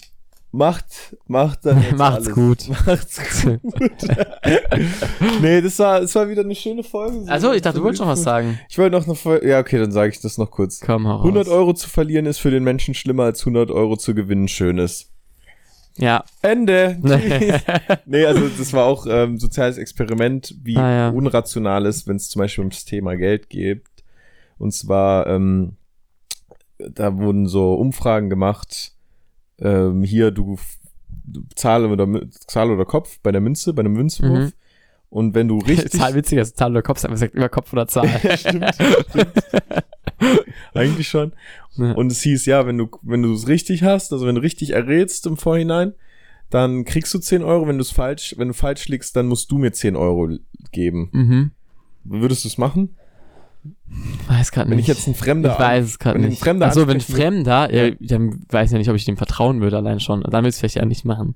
[0.51, 2.32] macht, macht dann Macht's alles.
[2.34, 2.70] gut.
[2.86, 3.59] Macht's gut.
[5.41, 7.26] nee, das war, das war wieder eine schöne Folge.
[7.26, 7.32] so.
[7.32, 8.59] Also, ich dachte, du wolltest noch was sagen.
[8.70, 9.47] Ich wollte noch eine Folge.
[9.49, 10.80] Ja, okay, dann sage ich das noch kurz.
[10.80, 11.26] Komm, hau raus.
[11.26, 14.78] 100 Euro zu verlieren ist für den Menschen schlimmer als 100 Euro zu gewinnen schön
[14.78, 15.11] ist.
[15.98, 16.24] Ja.
[16.41, 16.98] Ende.
[18.06, 21.10] nee, also das war auch ähm, soziales Experiment, wie Ah, ja.
[21.10, 23.84] unrational ist, wenn es zum Beispiel ums Thema Geld geht.
[24.58, 25.76] Und zwar, ähm,
[26.78, 28.93] da wurden so Umfragen gemacht.
[29.60, 30.58] Ähm, hier, du,
[31.26, 32.08] du Zahl oder,
[32.48, 34.30] Zahl oder Kopf bei der Münze, bei einem Münzwurf.
[34.39, 34.54] Mhm.
[35.10, 35.91] Und wenn du richtig.
[36.00, 38.08] Zahl witziger, ist Zahl oder Kopf, aber sagt immer Kopf oder Zahl.
[38.38, 39.28] Stimmt, stimmt.
[40.74, 41.34] Eigentlich schon.
[41.76, 41.91] Ja.
[41.93, 44.72] Und es hieß, ja, wenn du, wenn du es richtig hast, also wenn du richtig
[44.72, 45.93] errätst im Vorhinein,
[46.49, 47.68] dann kriegst du 10 Euro.
[47.68, 50.30] Wenn du es falsch, wenn du falsch liegst, dann musst du mir 10 Euro
[50.72, 51.09] geben.
[51.11, 51.51] mhm.
[52.09, 52.95] Würdest du es machen?
[54.30, 54.88] Weiß gerade Wenn nicht.
[54.88, 55.53] ich jetzt ein Fremder.
[55.53, 56.39] Ich weiß es gerade wenn nicht.
[56.39, 59.76] Fremder Achso, wenn Fremder, ja, dann weiß ich ja nicht, ob ich dem vertrauen würde
[59.76, 60.22] allein schon.
[60.22, 61.36] Dann will ich es vielleicht ja nicht machen.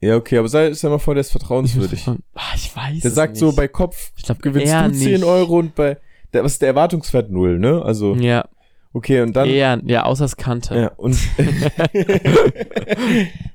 [0.00, 2.06] Ja, okay, aber sei, stell mal vor, der ist vertrauenswürdig.
[2.06, 3.40] Ich, ah, ich weiß Der es sagt nicht.
[3.40, 5.24] so, bei Kopf ich glaube, gewinnst du 10 nicht.
[5.24, 5.96] Euro und bei,
[6.32, 7.82] der, was ist der Erwartungswert null, ne?
[7.82, 8.44] Also, Ja,
[8.92, 9.48] okay, und dann.
[9.48, 10.76] eher, ja, außer es kannte.
[10.76, 11.14] Ja, und.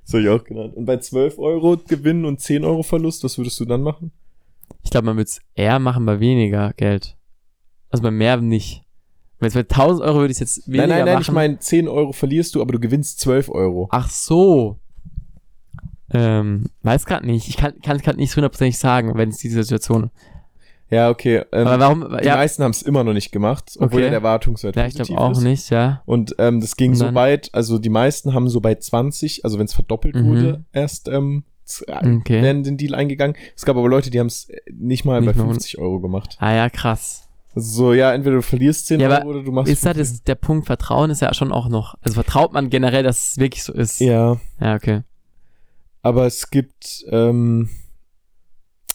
[0.04, 0.76] so ich auch genannt.
[0.76, 4.12] Und bei 12 Euro Gewinn und 10 Euro Verlust, was würdest du dann machen?
[4.84, 7.16] Ich glaube, man würde es eher machen bei weniger Geld.
[7.90, 8.82] Also bei mehr nicht.
[9.40, 11.24] Weil jetzt bei 1000 Euro würde ich es jetzt weniger nein, nein, nein, machen.
[11.24, 13.88] ich meine, 10 Euro verlierst du, aber du gewinnst 12 Euro.
[13.92, 14.80] Ach so.
[16.12, 17.48] Ähm, weiß gerade nicht.
[17.50, 20.12] Ich kann kann gerade nicht hundertprozentig sagen, wenn es diese Situation.
[20.94, 21.44] Ja, okay.
[21.52, 22.18] Ähm, Aber warum?
[22.22, 24.10] die Ja, meisten haben es immer noch nicht gemacht, obwohl Okay.
[24.10, 25.44] der Erwartungswert ja ich positiv glaube auch ist.
[25.44, 26.02] nicht, ja.
[26.06, 29.66] Und ähm, das ging so weit, also die meisten haben so bei 20, also wenn
[29.66, 30.28] es verdoppelt Mhm.
[30.28, 31.44] wurde, erst ähm,
[31.88, 32.41] äh, Okay.
[32.41, 33.36] werden den Deal eingegangen.
[33.56, 36.38] Es gab aber Leute, die haben es nicht mal Nicht bei mal 50 Euro gemacht.
[36.39, 37.28] Ah ja, krass.
[37.56, 39.72] Also so, ja, entweder du verlierst 10 Ja, Euro oder du machst.
[39.72, 41.96] Ist das ist, der Punkt Vertrauen ist ja schon auch noch.
[42.02, 44.00] Also vertraut man generell, dass es wirklich so ist.
[44.00, 45.02] Ja, Ja, okay.
[46.02, 47.70] aber es gibt, ähm,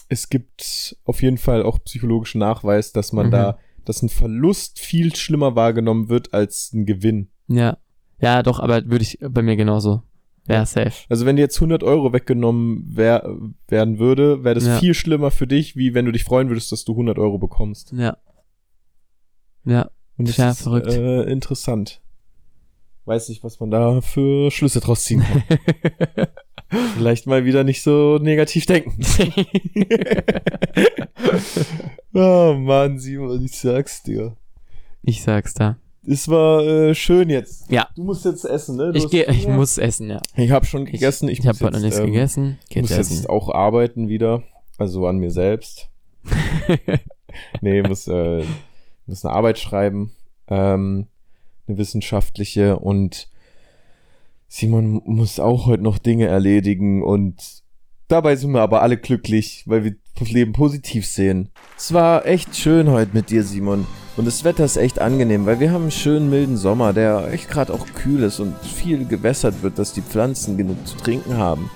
[0.08, 3.30] es gibt auf jeden Fall auch psychologischen Nachweis, dass man Mhm.
[3.30, 7.28] da, dass ein Verlust viel schlimmer wahrgenommen wird als ein Gewinn.
[7.48, 7.78] Ja.
[8.20, 10.02] Ja, doch, aber würde ich bei mir genauso.
[10.48, 10.92] Ja, safe.
[11.10, 13.30] Also wenn dir jetzt 100 Euro weggenommen wer
[13.68, 14.78] werden würde, wäre das Ja.
[14.78, 17.92] viel schlimmer für dich, wie wenn du dich freuen würdest, dass du 100 Euro bekommst.
[17.92, 18.16] Ja.
[19.64, 19.90] Ja.
[20.16, 20.86] Und das Tja, ist verrückt.
[20.92, 22.00] Äh, interessant.
[23.04, 25.42] Weiß nicht, was man da für Schlüsse draus ziehen kann.
[26.68, 29.00] Vielleicht mal wieder nicht so negativ denken.
[32.14, 34.36] oh Mann, Simon, ich sag's dir.
[35.02, 35.78] ich sag's da.
[36.06, 37.70] Es war äh, schön jetzt.
[37.70, 37.88] Ja.
[37.94, 38.92] Du musst jetzt essen, ne?
[38.92, 40.20] Du Ich gehe, ich muss essen, ja.
[40.36, 41.28] Ich habe schon gegessen.
[41.28, 42.58] Ich, Ich, habe heute noch nichts ähm, gegessen.
[42.68, 43.16] Ich muss essen.
[43.16, 44.42] jetzt auch arbeiten wieder.
[44.78, 45.88] Also an mir selbst.
[47.60, 48.44] nee, muss, äh,
[49.06, 50.12] muss eine Arbeit schreiben.
[50.48, 51.08] Ähm,
[51.66, 53.28] eine wissenschaftliche und
[54.48, 57.62] Simon muss auch heute noch Dinge erledigen und
[58.08, 61.50] dabei sind wir aber alle glücklich, weil wir das Leben positiv sehen.
[61.76, 63.86] Es war echt schön heute mit dir, Simon.
[64.16, 67.48] Und das Wetter ist echt angenehm, weil wir haben einen schönen milden Sommer, der echt
[67.50, 71.70] gerade auch kühl ist und viel gewässert wird, dass die Pflanzen genug zu trinken haben.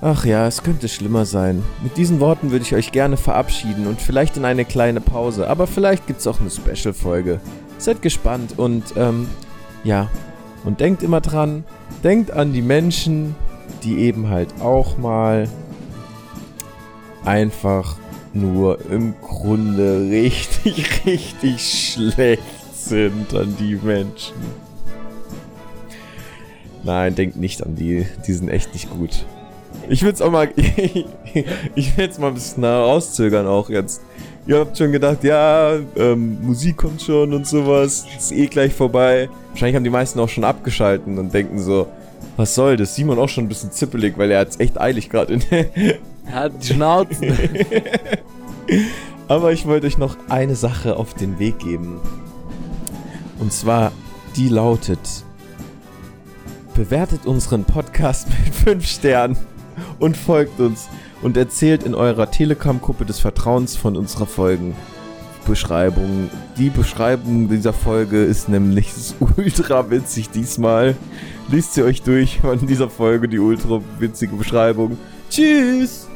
[0.00, 1.62] Ach ja, es könnte schlimmer sein.
[1.82, 5.66] Mit diesen Worten würde ich euch gerne verabschieden und vielleicht in eine kleine Pause, aber
[5.66, 7.40] vielleicht gibt's auch eine Special-Folge.
[7.78, 9.26] Seid gespannt und ähm,
[9.84, 10.08] ja.
[10.66, 11.64] Und denkt immer dran,
[12.02, 13.36] denkt an die Menschen,
[13.84, 15.48] die eben halt auch mal
[17.24, 17.96] einfach
[18.34, 22.42] nur im Grunde richtig, richtig schlecht
[22.74, 24.34] sind an die Menschen.
[26.82, 28.04] Nein, denkt nicht an die.
[28.26, 29.24] Die sind echt nicht gut.
[29.88, 30.48] Ich würde es auch mal.
[30.56, 34.02] ich will mal ein bisschen rauszögern auch jetzt.
[34.46, 38.06] Ihr habt schon gedacht, ja, ähm, Musik kommt schon und sowas.
[38.16, 39.28] Ist eh gleich vorbei.
[39.50, 41.88] Wahrscheinlich haben die meisten auch schon abgeschalten und denken so,
[42.36, 42.94] was soll das?
[42.94, 45.42] Simon auch schon ein bisschen zippelig, weil er hat's echt eilig gerade in
[46.32, 47.26] Hat die Schnauze.
[49.28, 52.00] Aber ich wollte euch noch eine Sache auf den Weg geben.
[53.40, 53.90] Und zwar,
[54.36, 55.00] die lautet:
[56.74, 59.36] Bewertet unseren Podcast mit 5 Sternen
[59.98, 60.88] und folgt uns
[61.26, 66.30] und erzählt in eurer Telegram-Gruppe des Vertrauens von unserer Folgenbeschreibung.
[66.56, 68.92] Die Beschreibung dieser Folge ist nämlich
[69.36, 70.94] ultra witzig diesmal.
[71.48, 74.98] Liest sie euch durch von dieser Folge, die ultra witzige Beschreibung.
[75.28, 76.06] Tschüss!